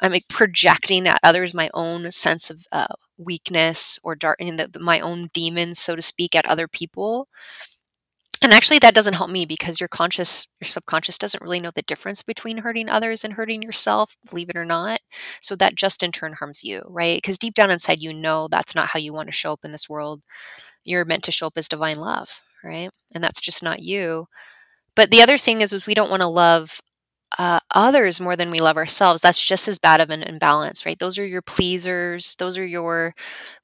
I'm 0.00 0.12
like 0.12 0.28
projecting 0.28 1.06
at 1.08 1.20
others 1.22 1.54
my 1.54 1.70
own 1.74 2.10
sense 2.12 2.50
of 2.50 2.66
uh, 2.72 2.86
weakness 3.18 3.98
or 4.04 4.14
dark, 4.16 4.40
in 4.40 4.56
the, 4.56 4.70
my 4.80 5.00
own 5.00 5.30
demons, 5.32 5.78
so 5.78 5.96
to 5.96 6.02
speak, 6.02 6.34
at 6.34 6.46
other 6.46 6.68
people. 6.68 7.28
And 8.42 8.52
actually, 8.52 8.78
that 8.80 8.94
doesn't 8.94 9.14
help 9.14 9.30
me 9.30 9.46
because 9.46 9.80
your 9.80 9.88
conscious, 9.88 10.46
your 10.60 10.68
subconscious 10.68 11.18
doesn't 11.18 11.42
really 11.42 11.60
know 11.60 11.70
the 11.74 11.82
difference 11.82 12.22
between 12.22 12.58
hurting 12.58 12.88
others 12.88 13.24
and 13.24 13.34
hurting 13.34 13.62
yourself, 13.62 14.16
believe 14.28 14.50
it 14.50 14.56
or 14.56 14.64
not. 14.64 15.00
So 15.40 15.56
that 15.56 15.74
just 15.76 16.02
in 16.02 16.12
turn 16.12 16.34
harms 16.34 16.62
you, 16.64 16.82
right? 16.86 17.16
Because 17.18 17.38
deep 17.38 17.54
down 17.54 17.70
inside, 17.70 18.00
you 18.00 18.12
know 18.12 18.48
that's 18.48 18.74
not 18.74 18.88
how 18.88 18.98
you 18.98 19.12
want 19.12 19.28
to 19.28 19.32
show 19.32 19.52
up 19.52 19.60
in 19.64 19.72
this 19.72 19.88
world. 19.88 20.22
You're 20.84 21.04
meant 21.04 21.24
to 21.24 21.32
show 21.32 21.48
up 21.48 21.54
as 21.56 21.68
divine 21.68 21.98
love, 21.98 22.40
right? 22.64 22.90
And 23.14 23.24
that's 23.24 23.40
just 23.40 23.62
not 23.62 23.80
you. 23.82 24.26
But 24.96 25.10
the 25.10 25.22
other 25.22 25.38
thing 25.38 25.60
is, 25.60 25.72
is 25.72 25.86
we 25.86 25.94
don't 25.94 26.10
want 26.10 26.22
to 26.22 26.28
love 26.28 26.80
uh, 27.38 27.60
others 27.74 28.20
more 28.20 28.36
than 28.36 28.50
we 28.50 28.60
love 28.60 28.76
ourselves. 28.76 29.20
That's 29.20 29.44
just 29.44 29.68
as 29.68 29.78
bad 29.78 30.00
of 30.00 30.10
an 30.10 30.22
imbalance, 30.22 30.86
right? 30.86 30.98
Those 30.98 31.18
are 31.18 31.26
your 31.26 31.42
pleasers. 31.42 32.36
Those 32.36 32.58
are 32.58 32.66
your, 32.66 33.14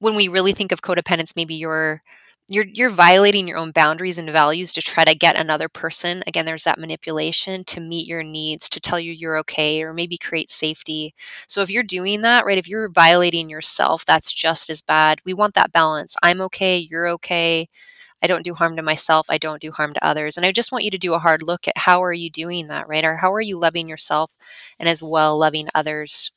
when 0.00 0.16
we 0.16 0.28
really 0.28 0.52
think 0.52 0.72
of 0.72 0.82
codependence, 0.82 1.36
maybe 1.36 1.54
your 1.54 2.02
you're 2.50 2.66
you're 2.66 2.90
violating 2.90 3.46
your 3.48 3.58
own 3.58 3.70
boundaries 3.70 4.18
and 4.18 4.28
values 4.30 4.72
to 4.74 4.82
try 4.82 5.04
to 5.04 5.14
get 5.14 5.40
another 5.40 5.68
person. 5.68 6.22
Again 6.26 6.46
there's 6.46 6.64
that 6.64 6.78
manipulation 6.80 7.64
to 7.66 7.80
meet 7.80 8.08
your 8.08 8.24
needs 8.24 8.68
to 8.70 8.80
tell 8.80 9.00
you 9.00 9.12
you're 9.12 9.38
okay 9.38 9.82
or 9.82 9.94
maybe 9.94 10.18
create 10.18 10.50
safety. 10.50 11.14
So 11.46 11.62
if 11.62 11.70
you're 11.70 11.84
doing 11.84 12.22
that 12.22 12.44
right 12.44 12.58
if 12.58 12.68
you're 12.68 12.88
violating 12.90 13.48
yourself 13.48 14.04
that's 14.04 14.32
just 14.32 14.68
as 14.70 14.82
bad. 14.82 15.20
We 15.24 15.32
want 15.34 15.54
that 15.54 15.72
balance. 15.72 16.16
I'm 16.22 16.40
okay 16.42 16.78
you're 16.78 17.08
okay. 17.10 17.68
I 18.22 18.28
don't 18.28 18.44
do 18.44 18.54
harm 18.54 18.76
to 18.76 18.82
myself 18.82 19.26
i 19.30 19.38
don't 19.38 19.62
do 19.62 19.72
harm 19.72 19.94
to 19.94 20.04
others. 20.06 20.36
And 20.38 20.46
i 20.46 20.52
just 20.52 20.72
want 20.72 20.84
you 20.84 20.90
to 20.92 20.98
do 20.98 21.14
a 21.14 21.20
hard 21.20 21.42
look 21.42 21.68
at 21.68 21.78
how 21.78 22.02
are 22.04 22.12
you 22.14 22.30
doing 22.30 22.68
that 22.68 22.88
right? 22.88 23.04
Or 23.04 23.16
how 23.18 23.32
are 23.34 23.40
you 23.42 23.58
loving 23.58 23.88
yourself 23.88 24.32
and 24.80 24.88
as 24.88 25.02
well 25.02 25.38
loving 25.38 25.68
others? 25.74 26.30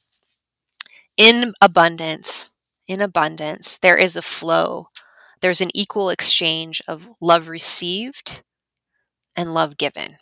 In 1.17 1.53
abundance 1.61 2.49
in 2.87 3.01
abundance 3.01 3.77
there 3.77 3.95
is 3.95 4.15
a 4.15 4.21
flow 4.21 4.87
there's 5.43 5.59
an 5.59 5.75
equal 5.75 6.09
exchange 6.09 6.81
of 6.87 7.09
love 7.19 7.49
received 7.49 8.43
and 9.35 9.53
love 9.53 9.75
given. 9.75 10.15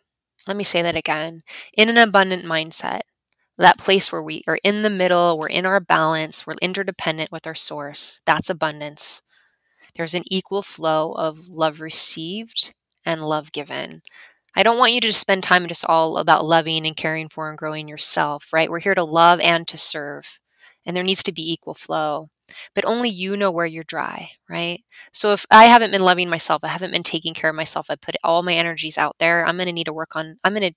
Let 0.47 0.57
me 0.57 0.63
say 0.63 0.81
that 0.81 0.95
again. 0.95 1.43
In 1.77 1.89
an 1.89 1.97
abundant 1.99 2.43
mindset, 2.43 3.01
that 3.59 3.77
place 3.77 4.11
where 4.11 4.23
we 4.23 4.41
are 4.47 4.57
in 4.63 4.81
the 4.81 4.89
middle, 4.89 5.37
we're 5.37 5.47
in 5.47 5.67
our 5.67 5.79
balance, 5.79 6.47
we're 6.47 6.55
interdependent 6.59 7.31
with 7.31 7.45
our 7.45 7.53
source, 7.53 8.19
that's 8.25 8.49
abundance. 8.49 9.21
There's 9.93 10.15
an 10.15 10.23
equal 10.25 10.63
flow 10.63 11.11
of 11.11 11.47
love 11.47 11.81
received 11.81 12.73
and 13.05 13.21
love 13.21 13.51
given. 13.51 14.01
I 14.55 14.63
don't 14.63 14.79
want 14.79 14.93
you 14.93 15.01
to 15.01 15.07
just 15.07 15.21
spend 15.21 15.43
time 15.43 15.67
just 15.67 15.85
all 15.85 16.17
about 16.17 16.45
loving 16.45 16.87
and 16.87 16.97
caring 16.97 17.29
for 17.29 17.47
and 17.47 17.59
growing 17.59 17.87
yourself, 17.87 18.47
right? 18.51 18.71
We're 18.71 18.79
here 18.79 18.95
to 18.95 19.03
love 19.03 19.39
and 19.39 19.67
to 19.67 19.77
serve, 19.77 20.39
and 20.83 20.97
there 20.97 21.03
needs 21.03 21.21
to 21.23 21.31
be 21.31 21.53
equal 21.53 21.75
flow 21.75 22.29
but 22.75 22.85
only 22.85 23.09
you 23.09 23.37
know 23.37 23.51
where 23.51 23.65
you're 23.65 23.83
dry, 23.83 24.31
right? 24.49 24.83
So 25.13 25.33
if 25.33 25.45
I 25.51 25.65
haven't 25.65 25.91
been 25.91 26.01
loving 26.03 26.29
myself, 26.29 26.63
I 26.63 26.69
haven't 26.69 26.91
been 26.91 27.03
taking 27.03 27.33
care 27.33 27.49
of 27.49 27.55
myself, 27.55 27.87
I 27.89 27.95
put 27.95 28.15
all 28.23 28.43
my 28.43 28.53
energies 28.53 28.97
out 28.97 29.15
there, 29.19 29.45
I'm 29.45 29.57
going 29.57 29.67
to 29.67 29.73
need 29.73 29.85
to 29.85 29.93
work 29.93 30.15
on, 30.15 30.37
I'm 30.43 30.53
going 30.53 30.71
to 30.71 30.75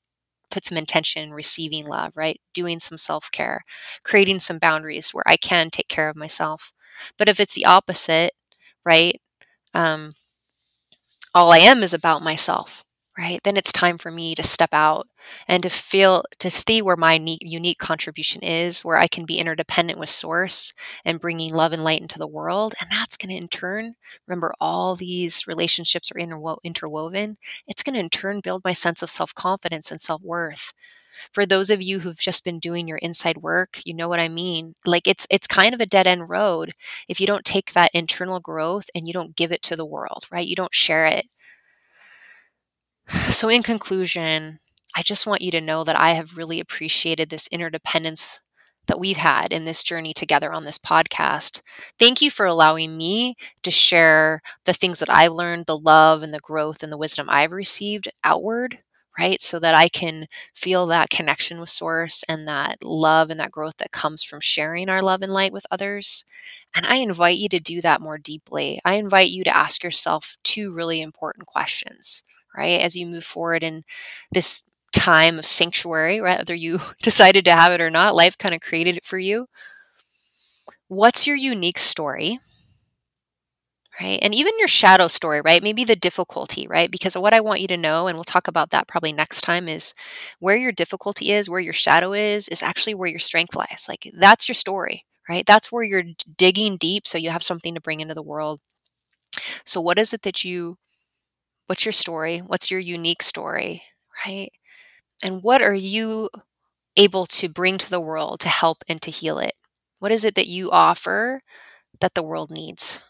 put 0.50 0.64
some 0.64 0.78
intention 0.78 1.22
in 1.22 1.32
receiving 1.32 1.86
love, 1.86 2.12
right? 2.16 2.40
Doing 2.52 2.78
some 2.78 2.98
self 2.98 3.30
care, 3.32 3.64
creating 4.04 4.40
some 4.40 4.58
boundaries 4.58 5.10
where 5.10 5.24
I 5.26 5.36
can 5.36 5.70
take 5.70 5.88
care 5.88 6.08
of 6.08 6.16
myself. 6.16 6.72
But 7.18 7.28
if 7.28 7.40
it's 7.40 7.54
the 7.54 7.66
opposite, 7.66 8.32
right? 8.84 9.20
Um, 9.74 10.14
all 11.34 11.52
I 11.52 11.58
am 11.58 11.82
is 11.82 11.92
about 11.92 12.22
myself, 12.22 12.83
right? 13.16 13.40
Then 13.44 13.56
it's 13.56 13.72
time 13.72 13.96
for 13.98 14.10
me 14.10 14.34
to 14.34 14.42
step 14.42 14.70
out 14.72 15.06
and 15.46 15.62
to 15.62 15.70
feel, 15.70 16.24
to 16.40 16.50
see 16.50 16.82
where 16.82 16.96
my 16.96 17.14
unique 17.40 17.78
contribution 17.78 18.42
is, 18.42 18.84
where 18.84 18.96
I 18.96 19.06
can 19.06 19.24
be 19.24 19.38
interdependent 19.38 19.98
with 20.00 20.08
Source 20.08 20.72
and 21.04 21.20
bringing 21.20 21.54
love 21.54 21.72
and 21.72 21.84
light 21.84 22.00
into 22.02 22.18
the 22.18 22.26
world. 22.26 22.74
And 22.80 22.90
that's 22.90 23.16
going 23.16 23.30
to, 23.30 23.36
in 23.36 23.48
turn, 23.48 23.94
remember 24.26 24.52
all 24.60 24.96
these 24.96 25.46
relationships 25.46 26.10
are 26.10 26.18
interwo- 26.18 26.58
interwoven. 26.64 27.36
It's 27.68 27.84
going 27.84 27.94
to, 27.94 28.00
in 28.00 28.10
turn, 28.10 28.40
build 28.40 28.62
my 28.64 28.72
sense 28.72 29.00
of 29.02 29.10
self 29.10 29.32
confidence 29.34 29.92
and 29.92 30.02
self 30.02 30.20
worth 30.22 30.72
for 31.32 31.46
those 31.46 31.70
of 31.70 31.82
you 31.82 32.00
who've 32.00 32.18
just 32.18 32.44
been 32.44 32.58
doing 32.58 32.88
your 32.88 32.98
inside 32.98 33.38
work 33.38 33.80
you 33.84 33.94
know 33.94 34.08
what 34.08 34.20
i 34.20 34.28
mean 34.28 34.74
like 34.84 35.06
it's 35.06 35.26
it's 35.30 35.46
kind 35.46 35.74
of 35.74 35.80
a 35.80 35.86
dead 35.86 36.06
end 36.06 36.28
road 36.28 36.72
if 37.08 37.20
you 37.20 37.26
don't 37.26 37.44
take 37.44 37.72
that 37.72 37.90
internal 37.94 38.40
growth 38.40 38.86
and 38.94 39.06
you 39.06 39.12
don't 39.12 39.36
give 39.36 39.52
it 39.52 39.62
to 39.62 39.76
the 39.76 39.84
world 39.86 40.26
right 40.30 40.46
you 40.48 40.56
don't 40.56 40.74
share 40.74 41.06
it 41.06 41.26
so 43.30 43.48
in 43.48 43.62
conclusion 43.62 44.58
i 44.96 45.02
just 45.02 45.26
want 45.26 45.42
you 45.42 45.50
to 45.50 45.60
know 45.60 45.84
that 45.84 45.98
i 45.98 46.12
have 46.12 46.36
really 46.36 46.60
appreciated 46.60 47.28
this 47.30 47.46
interdependence 47.48 48.40
that 48.86 49.00
we've 49.00 49.16
had 49.16 49.52
in 49.52 49.64
this 49.64 49.82
journey 49.82 50.12
together 50.12 50.52
on 50.52 50.66
this 50.66 50.76
podcast. 50.76 51.62
Thank 51.98 52.20
you 52.20 52.30
for 52.30 52.44
allowing 52.44 52.98
me 52.98 53.34
to 53.62 53.70
share 53.70 54.42
the 54.66 54.74
things 54.74 54.98
that 54.98 55.08
I 55.08 55.28
learned, 55.28 55.64
the 55.64 55.78
love 55.78 56.22
and 56.22 56.34
the 56.34 56.38
growth 56.38 56.82
and 56.82 56.92
the 56.92 56.98
wisdom 56.98 57.26
I've 57.30 57.52
received 57.52 58.10
outward 58.24 58.80
right? 59.18 59.40
So 59.40 59.60
that 59.60 59.74
I 59.74 59.88
can 59.88 60.26
feel 60.54 60.86
that 60.88 61.08
connection 61.08 61.60
with 61.60 61.68
Source 61.68 62.24
and 62.28 62.48
that 62.48 62.82
love 62.82 63.30
and 63.30 63.38
that 63.38 63.52
growth 63.52 63.76
that 63.78 63.92
comes 63.92 64.24
from 64.24 64.40
sharing 64.40 64.88
our 64.88 65.02
love 65.02 65.22
and 65.22 65.32
light 65.32 65.52
with 65.52 65.66
others. 65.70 66.24
And 66.74 66.84
I 66.86 66.96
invite 66.96 67.38
you 67.38 67.48
to 67.50 67.60
do 67.60 67.80
that 67.82 68.00
more 68.00 68.18
deeply. 68.18 68.80
I 68.84 68.94
invite 68.94 69.28
you 69.28 69.44
to 69.44 69.56
ask 69.56 69.84
yourself 69.84 70.36
two 70.42 70.72
really 70.72 71.00
important 71.00 71.46
questions, 71.46 72.24
right? 72.56 72.80
As 72.80 72.96
you 72.96 73.06
move 73.06 73.24
forward 73.24 73.62
in 73.62 73.84
this 74.32 74.62
time 74.92 75.38
of 75.38 75.46
sanctuary, 75.46 76.20
right? 76.20 76.38
whether 76.38 76.54
you 76.54 76.80
decided 77.02 77.44
to 77.46 77.52
have 77.52 77.72
it 77.72 77.80
or 77.80 77.90
not, 77.90 78.14
life 78.14 78.38
kind 78.38 78.54
of 78.54 78.60
created 78.60 78.96
it 78.96 79.04
for 79.04 79.18
you. 79.18 79.46
What's 80.88 81.26
your 81.26 81.36
unique 81.36 81.76
story? 81.78 82.40
right? 84.00 84.18
And 84.22 84.34
even 84.34 84.58
your 84.58 84.68
shadow 84.68 85.06
story, 85.08 85.40
right? 85.44 85.62
Maybe 85.62 85.84
the 85.84 85.94
difficulty, 85.96 86.66
right? 86.66 86.90
Because 86.90 87.16
what 87.16 87.32
I 87.34 87.40
want 87.40 87.60
you 87.60 87.68
to 87.68 87.76
know, 87.76 88.06
and 88.08 88.16
we'll 88.16 88.24
talk 88.24 88.48
about 88.48 88.70
that 88.70 88.88
probably 88.88 89.12
next 89.12 89.42
time, 89.42 89.68
is 89.68 89.94
where 90.40 90.56
your 90.56 90.72
difficulty 90.72 91.30
is, 91.30 91.48
where 91.48 91.60
your 91.60 91.72
shadow 91.72 92.12
is, 92.12 92.48
is 92.48 92.62
actually 92.62 92.94
where 92.94 93.08
your 93.08 93.20
strength 93.20 93.54
lies. 93.54 93.86
Like 93.88 94.10
that's 94.18 94.48
your 94.48 94.54
story, 94.54 95.04
right? 95.28 95.46
That's 95.46 95.70
where 95.70 95.84
you're 95.84 96.04
digging 96.36 96.76
deep 96.76 97.06
so 97.06 97.18
you 97.18 97.30
have 97.30 97.42
something 97.44 97.74
to 97.74 97.80
bring 97.80 98.00
into 98.00 98.14
the 98.14 98.22
world. 98.22 98.60
So, 99.64 99.80
what 99.80 99.98
is 99.98 100.12
it 100.12 100.22
that 100.22 100.44
you, 100.44 100.78
what's 101.66 101.84
your 101.84 101.92
story? 101.92 102.38
What's 102.40 102.70
your 102.70 102.80
unique 102.80 103.22
story, 103.22 103.82
right? 104.26 104.50
And 105.22 105.42
what 105.42 105.62
are 105.62 105.74
you 105.74 106.30
able 106.96 107.26
to 107.26 107.48
bring 107.48 107.78
to 107.78 107.90
the 107.90 108.00
world 108.00 108.40
to 108.40 108.48
help 108.48 108.84
and 108.88 109.02
to 109.02 109.10
heal 109.10 109.38
it? 109.38 109.54
What 110.00 110.12
is 110.12 110.24
it 110.24 110.34
that 110.36 110.48
you 110.48 110.70
offer 110.70 111.42
that 112.00 112.14
the 112.14 112.22
world 112.24 112.50
needs? 112.50 113.04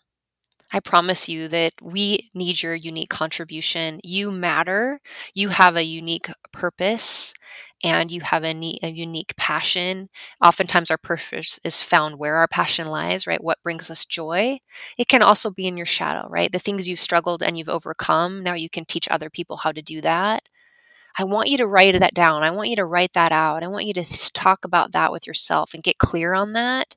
I 0.72 0.80
promise 0.80 1.28
you 1.28 1.46
that 1.48 1.74
we 1.80 2.30
need 2.34 2.62
your 2.62 2.74
unique 2.74 3.10
contribution. 3.10 4.00
You 4.02 4.30
matter. 4.30 5.00
You 5.32 5.50
have 5.50 5.76
a 5.76 5.84
unique 5.84 6.28
purpose 6.52 7.32
and 7.84 8.10
you 8.10 8.22
have 8.22 8.44
a, 8.44 8.78
a, 8.82 8.88
unique 8.88 9.36
passion. 9.36 10.08
Oftentimes, 10.42 10.90
our 10.90 10.98
purpose 10.98 11.60
is 11.64 11.82
found 11.82 12.18
where 12.18 12.36
our 12.36 12.48
passion 12.48 12.86
lies, 12.86 13.26
right? 13.26 13.42
What 13.42 13.62
brings 13.62 13.90
us 13.90 14.06
joy. 14.06 14.58
It 14.98 15.06
can 15.06 15.22
also 15.22 15.50
be 15.50 15.66
in 15.66 15.76
your 15.76 15.86
shadow, 15.86 16.26
right? 16.28 16.50
The 16.50 16.58
things 16.58 16.88
you've 16.88 16.98
struggled 16.98 17.42
and 17.42 17.58
you've 17.58 17.68
overcome. 17.68 18.42
Now 18.42 18.54
you 18.54 18.70
can 18.70 18.84
teach 18.84 19.06
other 19.10 19.30
people 19.30 19.58
how 19.58 19.70
to 19.70 19.82
do 19.82 20.00
that. 20.00 20.44
I 21.16 21.24
want 21.24 21.48
you 21.48 21.58
to 21.58 21.66
write 21.66 21.98
that 22.00 22.14
down. 22.14 22.42
I 22.42 22.50
want 22.50 22.70
you 22.70 22.76
to 22.76 22.84
write 22.84 23.12
that 23.12 23.30
out. 23.32 23.62
I 23.62 23.68
want 23.68 23.86
you 23.86 23.94
to 23.94 24.32
talk 24.32 24.64
about 24.64 24.92
that 24.92 25.12
with 25.12 25.26
yourself 25.26 25.72
and 25.74 25.82
get 25.82 25.98
clear 25.98 26.34
on 26.34 26.54
that 26.54 26.96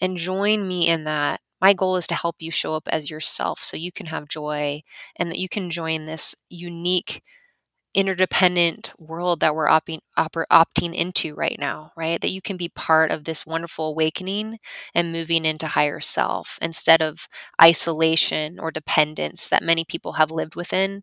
and 0.00 0.16
join 0.16 0.66
me 0.66 0.88
in 0.88 1.04
that 1.04 1.40
my 1.66 1.72
goal 1.74 1.96
is 1.96 2.06
to 2.06 2.14
help 2.14 2.36
you 2.38 2.50
show 2.52 2.76
up 2.76 2.86
as 2.92 3.10
yourself 3.10 3.60
so 3.64 3.76
you 3.76 3.90
can 3.90 4.06
have 4.06 4.28
joy 4.28 4.80
and 5.16 5.30
that 5.30 5.38
you 5.38 5.48
can 5.48 5.68
join 5.68 6.06
this 6.06 6.32
unique 6.48 7.22
interdependent 7.94 8.92
world 8.98 9.40
that 9.40 9.54
we're 9.54 9.68
opting, 9.68 10.00
opting 10.18 10.94
into 10.94 11.34
right 11.34 11.56
now, 11.58 11.90
right? 11.96 12.20
That 12.20 12.30
you 12.30 12.42
can 12.42 12.56
be 12.56 12.68
part 12.68 13.10
of 13.10 13.24
this 13.24 13.46
wonderful 13.46 13.88
awakening 13.88 14.58
and 14.94 15.10
moving 15.12 15.44
into 15.44 15.66
higher 15.66 16.00
self 16.00 16.58
instead 16.62 17.02
of 17.02 17.26
isolation 17.60 18.60
or 18.60 18.70
dependence 18.70 19.48
that 19.48 19.64
many 19.64 19.84
people 19.84 20.14
have 20.14 20.30
lived 20.30 20.54
within. 20.56 21.02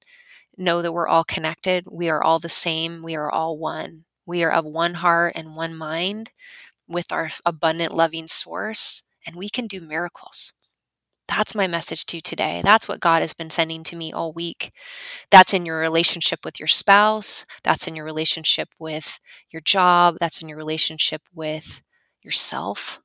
Know 0.57 0.81
that 0.81 0.93
we're 0.93 1.07
all 1.07 1.25
connected. 1.25 1.87
We 1.91 2.09
are 2.09 2.23
all 2.23 2.39
the 2.39 2.49
same. 2.49 3.03
We 3.03 3.15
are 3.15 3.31
all 3.31 3.57
one. 3.57 4.05
We 4.25 4.43
are 4.43 4.51
of 4.51 4.65
one 4.65 4.95
heart 4.95 5.33
and 5.35 5.55
one 5.55 5.75
mind 5.75 6.31
with 6.87 7.11
our 7.11 7.29
abundant, 7.45 7.93
loving 7.95 8.27
source 8.27 9.03
and 9.25 9.35
we 9.35 9.49
can 9.49 9.67
do 9.67 9.81
miracles. 9.81 10.53
That's 11.27 11.55
my 11.55 11.67
message 11.67 12.05
to 12.07 12.17
you 12.17 12.21
today. 12.21 12.61
That's 12.63 12.87
what 12.87 12.99
God 12.99 13.21
has 13.21 13.33
been 13.33 13.49
sending 13.49 13.83
to 13.85 13.95
me 13.95 14.11
all 14.13 14.33
week. 14.33 14.71
That's 15.31 15.53
in 15.53 15.65
your 15.65 15.79
relationship 15.79 16.45
with 16.45 16.59
your 16.59 16.67
spouse. 16.67 17.45
That's 17.63 17.87
in 17.87 17.95
your 17.95 18.05
relationship 18.05 18.69
with 18.79 19.19
your 19.51 19.61
job. 19.61 20.17
That's 20.19 20.41
in 20.41 20.49
your 20.49 20.57
relationship 20.57 21.21
with 21.33 21.81
yourself, 22.23 23.01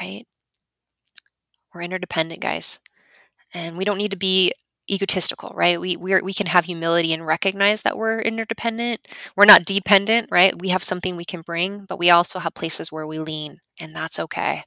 right? 0.00 0.26
We're 1.74 1.82
interdependent, 1.82 2.40
guys. 2.40 2.80
And 3.54 3.78
we 3.78 3.84
don't 3.84 3.98
need 3.98 4.12
to 4.12 4.16
be 4.16 4.52
egotistical, 4.90 5.52
right? 5.54 5.80
We 5.80 5.96
we 5.96 6.20
we 6.22 6.34
can 6.34 6.46
have 6.48 6.66
humility 6.66 7.12
and 7.14 7.26
recognize 7.26 7.82
that 7.82 7.98
we're 7.98 8.20
interdependent. 8.20 9.08
We're 9.36 9.44
not 9.46 9.64
dependent, 9.64 10.28
right? 10.30 10.58
We 10.60 10.68
have 10.70 10.82
something 10.84 11.16
we 11.16 11.24
can 11.24 11.42
bring, 11.42 11.86
but 11.88 11.98
we 11.98 12.10
also 12.10 12.38
have 12.40 12.54
places 12.54 12.92
where 12.92 13.06
we 13.06 13.18
lean, 13.18 13.60
and 13.80 13.94
that's 13.96 14.18
okay. 14.20 14.64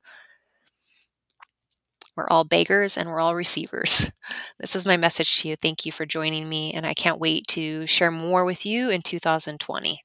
We're 2.16 2.28
all 2.30 2.44
beggars 2.44 2.98
and 2.98 3.10
we're 3.10 3.20
all 3.22 3.36
receivers. 3.36 4.12
This 4.60 4.76
is 4.76 4.86
my 4.86 4.96
message 4.98 5.42
to 5.42 5.50
you. 5.50 5.56
Thank 5.58 5.86
you 5.86 5.92
for 5.92 6.06
joining 6.06 6.48
me, 6.48 6.72
and 6.74 6.86
I 6.86 6.94
can't 6.94 7.20
wait 7.20 7.48
to 7.50 7.86
share 7.88 8.12
more 8.12 8.46
with 8.46 8.66
you 8.66 8.90
in 8.90 9.02
2020. 9.02 10.04